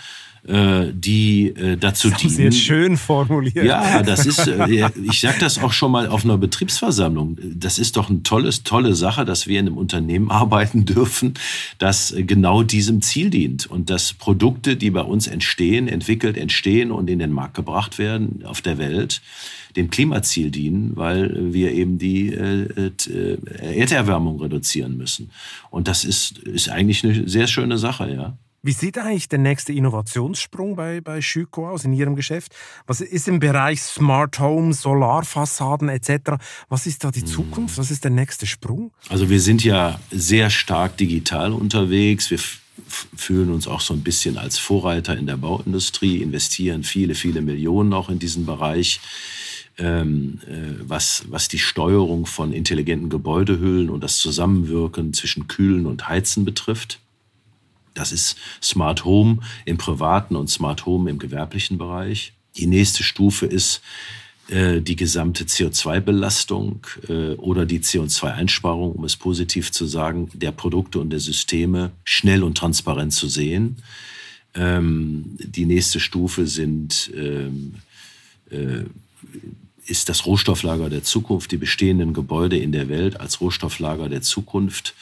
[0.48, 2.34] die äh, dazu das dienen.
[2.34, 3.64] Sehr schön formuliert.
[3.64, 7.36] Ja, das ist, äh, ich sage das auch schon mal auf einer Betriebsversammlung.
[7.42, 11.34] Das ist doch eine tolles, tolle Sache, dass wir in einem Unternehmen arbeiten dürfen,
[11.78, 17.10] das genau diesem Ziel dient und dass Produkte, die bei uns entstehen, entwickelt, entstehen und
[17.10, 19.22] in den Markt gebracht werden auf der Welt,
[19.74, 25.30] dem Klimaziel dienen, weil wir eben die äh, äh, Erderwärmung reduzieren müssen.
[25.70, 28.38] Und das ist, ist eigentlich eine sehr schöne Sache, ja.
[28.66, 32.52] Wie sieht eigentlich der nächste Innovationssprung bei, bei Schüko aus in Ihrem Geschäft?
[32.88, 36.32] Was ist im Bereich Smart Home, Solarfassaden etc.?
[36.68, 37.26] Was ist da die hm.
[37.28, 37.78] Zukunft?
[37.78, 38.90] Was ist der nächste Sprung?
[39.08, 42.28] Also wir sind ja sehr stark digital unterwegs.
[42.32, 42.40] Wir
[43.14, 47.92] fühlen uns auch so ein bisschen als Vorreiter in der Bauindustrie, investieren viele, viele Millionen
[47.92, 49.00] auch in diesen Bereich.
[49.78, 56.08] Ähm, äh, was, was die Steuerung von intelligenten Gebäudehüllen und das Zusammenwirken zwischen Kühlen und
[56.08, 56.98] Heizen betrifft.
[57.96, 62.32] Das ist Smart Home im privaten und Smart Home im gewerblichen Bereich.
[62.56, 63.80] Die nächste Stufe ist
[64.48, 71.00] äh, die gesamte CO2-Belastung äh, oder die CO2-Einsparung, um es positiv zu sagen, der Produkte
[71.00, 73.78] und der Systeme schnell und transparent zu sehen.
[74.54, 77.74] Ähm, die nächste Stufe sind ähm,
[78.50, 78.84] äh,
[79.86, 84.94] ist das Rohstofflager der Zukunft, die bestehenden Gebäude in der Welt als Rohstofflager der Zukunft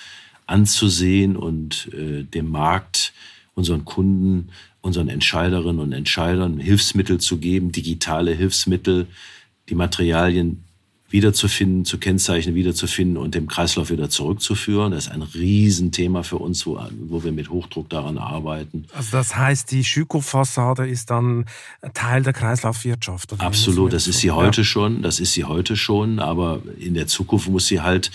[0.47, 3.13] anzusehen und äh, dem Markt,
[3.55, 9.07] unseren Kunden, unseren Entscheiderinnen und Entscheidern Hilfsmittel zu geben, digitale Hilfsmittel,
[9.69, 10.65] die Materialien
[11.15, 14.91] wiederzufinden, zu kennzeichnen, wiederzufinden und dem Kreislauf wieder zurückzuführen.
[14.91, 18.87] Das ist ein Riesenthema für uns, wo, wo wir mit Hochdruck daran arbeiten.
[18.93, 21.45] Also das heißt, die Schüko-Fassade ist dann
[21.93, 23.33] Teil der Kreislaufwirtschaft?
[23.39, 27.49] Absolut, das ist sie heute schon, das ist sie heute schon, aber in der Zukunft
[27.49, 28.11] muss sie halt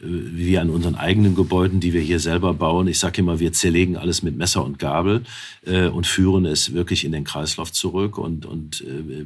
[0.00, 2.88] wie wir an unseren eigenen Gebäuden, die wir hier selber bauen.
[2.88, 5.22] Ich sage immer, wir zerlegen alles mit Messer und Gabel
[5.64, 8.18] äh, und führen es wirklich in den Kreislauf zurück.
[8.18, 9.24] Und, und äh,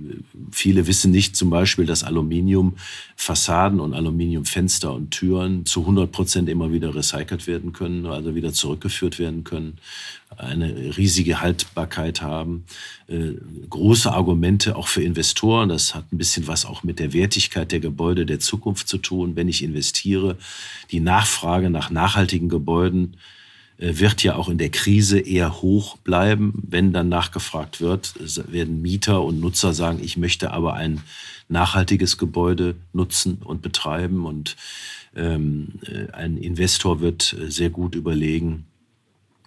[0.51, 6.73] viele wissen nicht zum Beispiel, dass Aluminiumfassaden und Aluminiumfenster und Türen zu 100 Prozent immer
[6.73, 9.79] wieder recycelt werden können, also wieder zurückgeführt werden können
[10.37, 12.65] eine riesige Haltbarkeit haben.
[13.09, 13.33] Äh,
[13.69, 15.69] große Argumente auch für Investoren.
[15.69, 19.37] Das hat ein bisschen was auch mit der Wertigkeit der Gebäude der Zukunft zu tun.
[19.37, 20.37] Wenn ich investiere,
[20.91, 23.17] die Nachfrage nach nachhaltigen Gebäuden
[23.79, 26.53] äh, wird ja auch in der Krise eher hoch bleiben.
[26.69, 28.15] Wenn dann nachgefragt wird,
[28.53, 31.01] werden Mieter und Nutzer sagen, ich möchte aber ein
[31.49, 34.27] nachhaltiges Gebäude nutzen und betreiben.
[34.27, 34.57] Und
[35.17, 38.67] ähm, äh, ein Investor wird äh, sehr gut überlegen,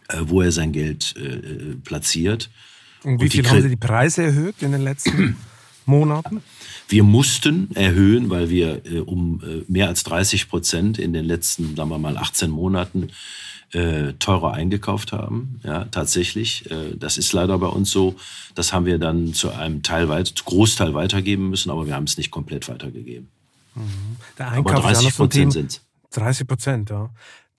[0.10, 2.50] äh, wo er sein Geld äh, platziert.
[3.04, 5.38] Und wie und viel haben Sie die Preise erhöht in den letzten
[5.88, 6.44] Monaten?
[6.88, 11.76] Wir mussten erhöhen, weil wir äh, um äh, mehr als 30 Prozent in den letzten,
[11.76, 13.10] sagen wir mal, 18 Monaten
[13.72, 15.60] äh, teurer eingekauft haben.
[15.64, 16.70] Ja, tatsächlich.
[16.70, 18.16] Äh, das ist leider bei uns so.
[18.56, 22.18] Das haben wir dann zu einem Teil weit, Großteil weitergeben müssen, aber wir haben es
[22.18, 23.30] nicht komplett weitergegeben.
[23.76, 24.18] Mhm.
[24.38, 25.82] Der Einkauf aber 30 Prozent sind
[26.14, 27.10] 30 Prozent, ja.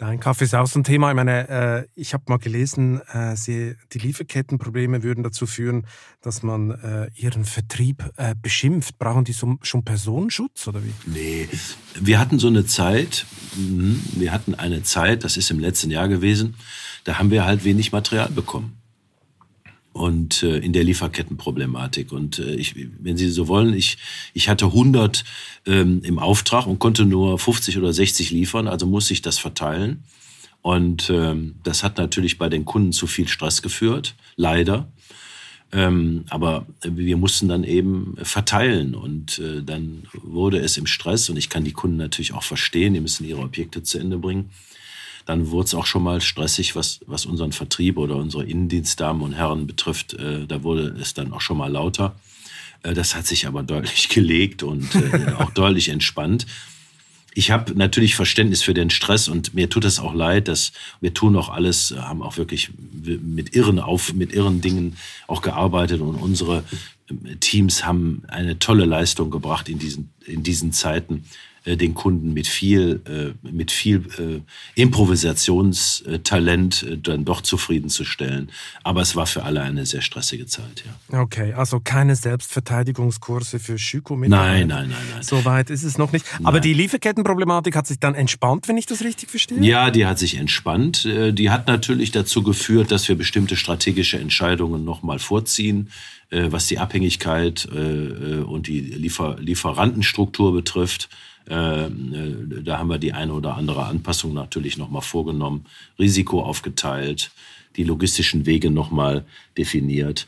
[0.00, 1.10] Der Einkauf ist auch so ein Thema.
[1.10, 5.86] Ich meine, äh, ich habe mal gelesen, äh, sie, die Lieferkettenprobleme würden dazu führen,
[6.20, 8.98] dass man äh, ihren Vertrieb äh, beschimpft.
[8.98, 10.92] Brauchen die so, schon Personenschutz oder wie?
[11.06, 11.48] Nee,
[12.00, 13.24] wir hatten so eine Zeit,
[13.56, 16.56] mh, wir hatten eine Zeit, das ist im letzten Jahr gewesen,
[17.04, 18.83] da haben wir halt wenig Material bekommen
[19.94, 22.12] und äh, in der Lieferkettenproblematik.
[22.12, 23.96] Und äh, ich, wenn Sie so wollen, ich,
[24.34, 25.24] ich hatte 100
[25.66, 30.02] ähm, im Auftrag und konnte nur 50 oder 60 liefern, also muss ich das verteilen.
[30.62, 34.88] Und ähm, das hat natürlich bei den Kunden zu viel Stress geführt, leider.
[35.70, 41.36] Ähm, aber wir mussten dann eben verteilen und äh, dann wurde es im Stress und
[41.36, 44.50] ich kann die Kunden natürlich auch verstehen, die müssen ihre Objekte zu Ende bringen
[45.26, 49.32] dann wurde es auch schon mal stressig, was, was unseren Vertrieb oder unsere Innendienstdamen und
[49.32, 50.14] Herren betrifft.
[50.14, 52.14] Äh, da wurde es dann auch schon mal lauter.
[52.82, 56.46] Äh, das hat sich aber deutlich gelegt und äh, auch deutlich entspannt.
[57.36, 61.14] Ich habe natürlich Verständnis für den Stress und mir tut es auch leid, dass wir
[61.14, 62.70] tun auch alles, haben auch wirklich
[63.02, 64.96] mit irren auf mit irren Dingen
[65.26, 66.62] auch gearbeitet und unsere
[67.40, 71.24] Teams haben eine tolle Leistung gebracht in diesen in diesen Zeiten.
[71.64, 74.42] Äh, den Kunden mit viel, äh, mit viel äh,
[74.80, 78.50] Improvisationstalent dann doch zufriedenzustellen.
[78.82, 80.92] Aber es war für alle eine sehr stressige Zeit, ja.
[81.22, 84.28] Okay, also keine Selbstverteidigungskurse für Schüko mit.
[84.28, 85.22] Nein, nein, nein, nein.
[85.22, 86.26] So weit ist es noch nicht.
[86.34, 86.44] Nein.
[86.46, 89.58] Aber die Lieferkettenproblematik hat sich dann entspannt, wenn ich das richtig verstehe?
[89.60, 91.04] Ja, die hat sich entspannt.
[91.04, 95.88] Die hat natürlich dazu geführt, dass wir bestimmte strategische Entscheidungen nochmal vorziehen
[96.30, 101.08] was die Abhängigkeit und die Liefer Lieferantenstruktur betrifft.
[101.46, 101.88] Äh,
[102.64, 105.66] da haben wir die eine oder andere Anpassung natürlich nochmal vorgenommen,
[105.98, 107.30] Risiko aufgeteilt,
[107.76, 109.24] die logistischen Wege nochmal
[109.56, 110.26] definiert.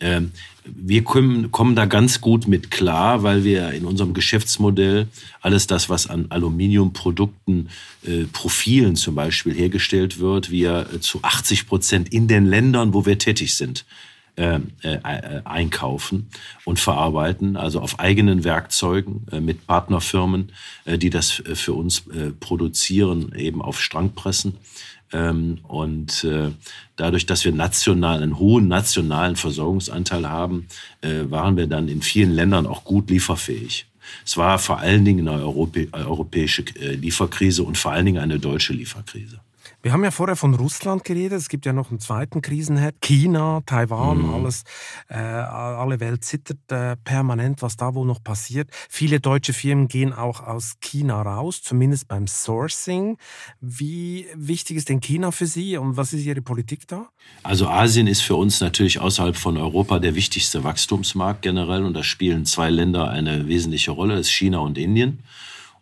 [0.00, 0.32] Ähm,
[0.64, 5.06] wir kommen, da ganz gut mit klar, weil wir in unserem Geschäftsmodell
[5.40, 7.68] alles das, was an Aluminiumprodukten,
[8.04, 13.18] äh, Profilen zum Beispiel hergestellt wird, wir zu 80 Prozent in den Ländern, wo wir
[13.18, 13.84] tätig sind,
[14.36, 14.98] äh, äh,
[15.46, 16.28] einkaufen
[16.66, 20.52] und verarbeiten, also auf eigenen Werkzeugen äh, mit Partnerfirmen,
[20.84, 22.02] äh, die das äh, für uns
[22.38, 24.58] produzieren, eben auf Strangpressen.
[25.10, 26.26] Ähm, und
[26.96, 30.66] dadurch, dass wir national, einen hohen nationalen Versorgungsanteil haben,
[31.00, 33.86] waren wir dann in vielen Ländern auch gut lieferfähig.
[34.24, 38.74] Es war vor allen Dingen eine Europä europäische Lieferkrise und vor allen Dingen eine deutsche
[38.74, 39.40] Lieferkrise.
[39.86, 41.38] Wir haben ja vorher von Russland geredet.
[41.38, 42.96] Es gibt ja noch einen zweiten Krisenherd.
[43.00, 44.34] China, Taiwan, mhm.
[44.34, 44.64] alles,
[45.08, 48.68] äh, alle Welt zittert äh, permanent, was da wohl noch passiert.
[48.90, 53.16] Viele deutsche Firmen gehen auch aus China raus, zumindest beim Sourcing.
[53.60, 57.06] Wie wichtig ist denn China für Sie und was ist Ihre Politik da?
[57.44, 62.02] Also Asien ist für uns natürlich außerhalb von Europa der wichtigste Wachstumsmarkt generell und da
[62.02, 65.22] spielen zwei Länder eine wesentliche Rolle, das ist China und Indien.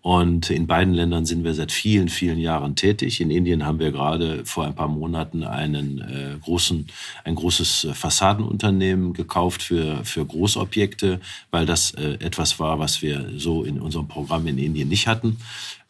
[0.05, 3.23] Und in beiden Ländern sind wir seit vielen, vielen Jahren tätig.
[3.23, 6.89] In Indien haben wir gerade vor ein paar Monaten einen äh, großen,
[7.25, 13.65] ein großes Fassadenunternehmen gekauft für, für Großobjekte, weil das äh, etwas war, was wir so
[13.65, 15.39] in unserem Programm in Indien nicht hatten.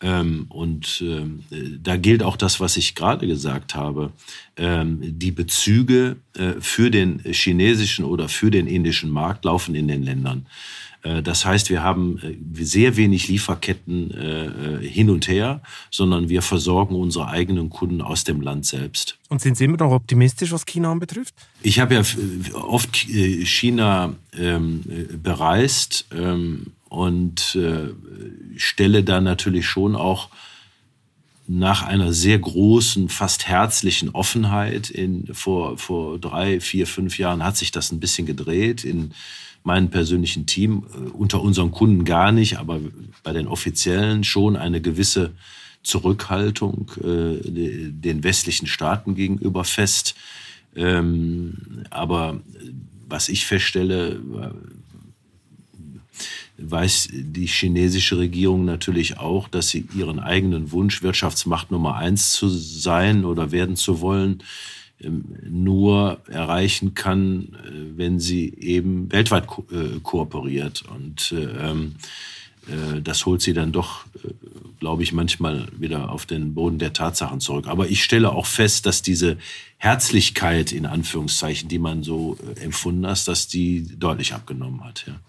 [0.01, 1.43] Ähm, und ähm,
[1.83, 4.13] da gilt auch das, was ich gerade gesagt habe.
[4.57, 10.05] Ähm, die Bezüge äh, für den chinesischen oder für den indischen Markt laufen in den
[10.05, 10.47] Ländern.
[11.05, 16.43] Äh, das heißt, wir haben äh, sehr wenig Lieferketten äh, hin und her, sondern wir
[16.43, 19.19] versorgen unsere eigenen Kunden aus dem Land selbst.
[19.29, 21.35] Und sind Sie immer noch optimistisch, was China anbetrifft?
[21.63, 22.03] Ich habe ja
[22.55, 24.83] oft China ähm,
[25.23, 27.59] bereist ähm, und
[28.57, 30.29] stelle da natürlich schon auch
[31.47, 37.57] nach einer sehr großen, fast herzlichen Offenheit in, vor, vor drei, vier, fünf Jahren hat
[37.57, 38.85] sich das ein bisschen gedreht.
[38.85, 39.13] In
[39.63, 42.81] meinem persönlichen Team, äh, unter unseren Kunden gar nicht, aber
[43.23, 45.33] bei den Offiziellen schon eine gewisse
[45.83, 50.15] Zurückhaltung äh, den westlichen Staaten gegenüber fest.
[50.75, 52.41] Ähm, aber
[53.07, 54.21] was ich feststelle,
[56.59, 62.49] weiß die chinesische Regierung natürlich auch, dass sie ihren eigenen Wunsch, Wirtschaftsmacht Nummer eins zu
[62.49, 64.43] sein oder werden zu wollen,
[65.01, 70.85] ähm, nur erreichen kann, äh, wenn sie eben weltweit ko äh, kooperiert.
[70.95, 72.05] Und äh, ähm, äh,
[73.03, 74.29] das holt sie dann doch, äh,
[74.81, 77.67] glaube ich, manchmal wieder auf den Boden der Tatsachen zurück.
[77.67, 79.37] Aber ich stelle auch fest, dass diese
[79.77, 85.05] Herzlichkeit, in Anführungszeichen, die man so äh, empfunden hat, dass die deutlich abgenommen hat.
[85.07, 85.21] Ja.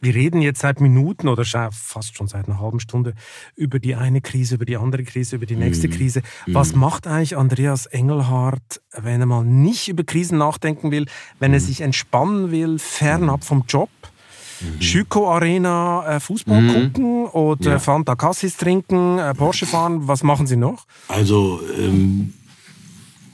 [0.00, 3.14] Wir reden jetzt seit Minuten oder fast schon seit einer halben Stunde
[3.56, 5.92] über die eine Krise, über die andere Krise, über die nächste mhm.
[5.92, 6.22] Krise.
[6.46, 6.80] Was mhm.
[6.80, 11.06] macht eigentlich Andreas Engelhardt, wenn er mal nicht über Krisen nachdenken will,
[11.40, 11.64] wenn er mhm.
[11.64, 13.88] sich entspannen will, fernab vom Job?
[14.74, 14.82] Mhm.
[14.82, 16.72] Schüko Arena äh, Fußball mhm.
[16.72, 17.78] gucken oder ja.
[17.78, 20.08] Fanta Cassis trinken, äh, Porsche fahren.
[20.08, 20.86] Was machen Sie noch?
[21.08, 22.34] Also ähm,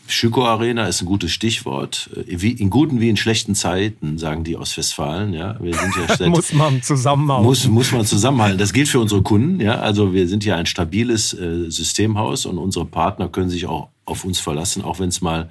[0.07, 2.11] Schüko Arena ist ein gutes Stichwort.
[2.15, 5.33] Äh, wie in guten wie in schlechten Zeiten, sagen die aus Westfalen.
[5.33, 7.45] Ja, wir sind ja seit, muss man zusammenhalten.
[7.45, 8.59] Muss, muss man zusammenhalten.
[8.59, 9.61] Das gilt für unsere Kunden.
[9.61, 13.89] Ja, also wir sind ja ein stabiles äh, Systemhaus und unsere Partner können sich auch
[14.05, 15.49] auf uns verlassen, auch wenn es mal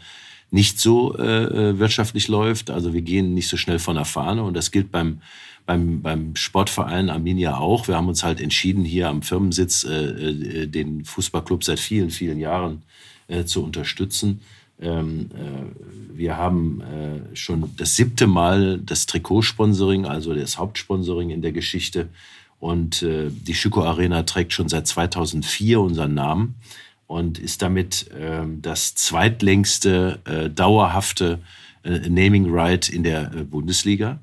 [0.52, 2.70] nicht so äh, äh, wirtschaftlich läuft.
[2.70, 5.22] Also wir gehen nicht so schnell von der Fahne und das gilt beim
[5.66, 7.88] beim, beim Sportverein Arminia auch.
[7.88, 12.40] Wir haben uns halt entschieden, hier am Firmensitz äh, äh, den Fußballclub seit vielen, vielen
[12.40, 12.84] Jahren
[13.28, 14.42] äh, zu unterstützen.
[14.82, 21.42] Ähm, äh, wir haben äh, schon das siebte Mal das Trikotsponsoring, also das Hauptsponsoring in
[21.42, 22.10] der Geschichte.
[22.60, 26.56] Und äh, die Schüko Arena trägt schon seit 2004 unseren Namen
[27.08, 30.20] und ist damit ähm, das zweitlängste
[30.56, 31.40] dauerhafte
[31.84, 34.20] Naming Right in der Bundesliga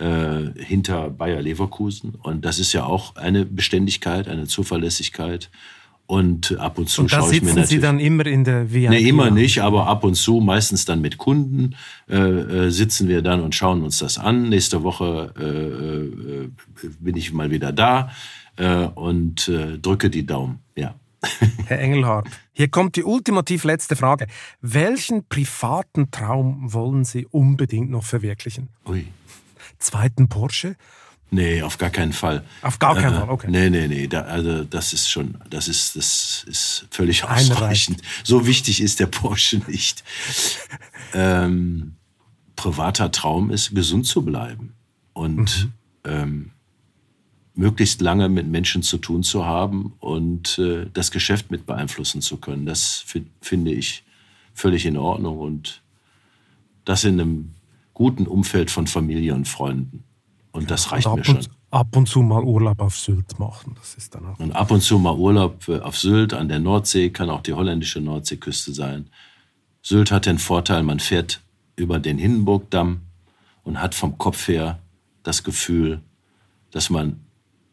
[0.00, 2.14] äh, hinter Bayer Leverkusen.
[2.22, 5.50] Und das ist ja auch eine Beständigkeit, eine Zuverlässigkeit.
[6.06, 7.68] Und ab und zu und schaue ich mir natürlich.
[7.68, 8.90] Sie dann immer in der VIP?
[8.90, 11.76] Nee, immer nicht, aber ab und zu, meistens dann mit Kunden,
[12.08, 14.48] äh, äh, sitzen wir dann und schauen uns das an.
[14.48, 18.10] Nächste Woche äh, äh bin ich mal wieder da
[18.56, 20.60] äh, und drücke die Daumen.
[20.74, 20.94] Ja.
[21.66, 24.26] Herr Engelhardt, hier kommt die ultimativ letzte Frage.
[24.62, 28.70] Welchen privaten Traum wollen Sie unbedingt noch verwirklichen?
[28.88, 29.06] Ui
[29.80, 30.76] zweiten Porsche?
[31.32, 32.44] Nee, auf gar keinen Fall.
[32.62, 33.46] Auf gar keinen äh, Fall, okay.
[33.50, 34.06] Nee, nee, nee.
[34.08, 38.02] Da, also das ist schon, das ist, das ist völlig ausreichend.
[38.24, 40.02] So wichtig ist der Porsche nicht.
[41.14, 41.94] ähm,
[42.56, 44.74] privater Traum ist, gesund zu bleiben
[45.12, 45.72] und mhm.
[46.04, 46.50] ähm,
[47.54, 52.38] möglichst lange mit Menschen zu tun zu haben und äh, das Geschäft mit beeinflussen zu
[52.38, 52.66] können.
[52.66, 53.04] Das
[53.40, 54.02] finde ich
[54.54, 55.82] völlig in Ordnung und
[56.84, 57.54] das in einem
[57.94, 60.04] guten Umfeld von Familie und Freunden.
[60.52, 61.46] Und das reicht und mir schon.
[61.70, 64.38] ab und zu mal Urlaub auf Sylt machen, das ist dann auch.
[64.40, 67.52] Und ab und zu mal Urlaub äh, auf Sylt an der Nordsee, kann auch die
[67.52, 69.08] holländische Nordseeküste sein.
[69.82, 71.40] Sylt hat den Vorteil, man fährt
[71.76, 73.02] über den Hindenburgdamm
[73.62, 74.80] und hat vom Kopf her
[75.22, 76.00] das Gefühl,
[76.70, 77.20] dass man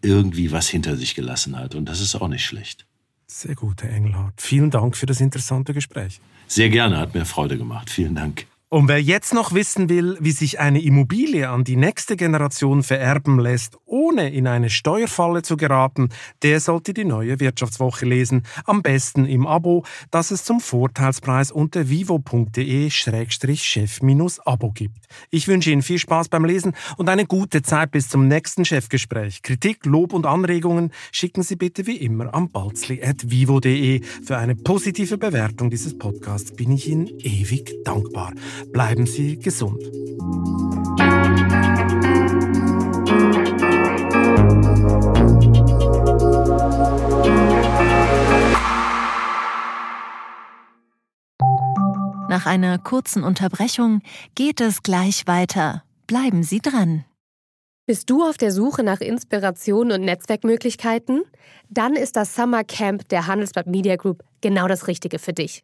[0.01, 1.75] irgendwie was hinter sich gelassen hat.
[1.75, 2.85] Und das ist auch nicht schlecht.
[3.25, 4.41] Sehr gut, Herr Engelhardt.
[4.41, 6.21] Vielen Dank für das interessante Gespräch.
[6.47, 7.89] Sehr gerne, hat mir Freude gemacht.
[7.89, 8.45] Vielen Dank.
[8.69, 13.39] Und wer jetzt noch wissen will, wie sich eine Immobilie an die nächste Generation vererben
[13.39, 16.09] lässt, ohne in eine Steuerfalle zu geraten,
[16.43, 18.43] der sollte die neue Wirtschaftswoche lesen.
[18.65, 25.07] Am besten im Abo, das es zum Vorteilspreis unter vivo.de-chef-abo gibt.
[25.29, 29.43] Ich wünsche Ihnen viel Spaß beim Lesen und eine gute Zeit bis zum nächsten Chefgespräch.
[29.43, 34.01] Kritik, Lob und Anregungen schicken Sie bitte wie immer am balzli.vivo.de.
[34.25, 38.33] Für eine positive Bewertung dieses Podcasts bin ich Ihnen ewig dankbar.
[38.71, 39.83] Bleiben Sie gesund.
[52.29, 54.01] Nach einer kurzen Unterbrechung
[54.35, 55.83] geht es gleich weiter.
[56.05, 57.03] Bleiben Sie dran.
[57.87, 61.23] Bist du auf der Suche nach Inspiration und Netzwerkmöglichkeiten?
[61.69, 65.63] Dann ist das Summer Camp der Handelsblatt Media Group genau das Richtige für dich.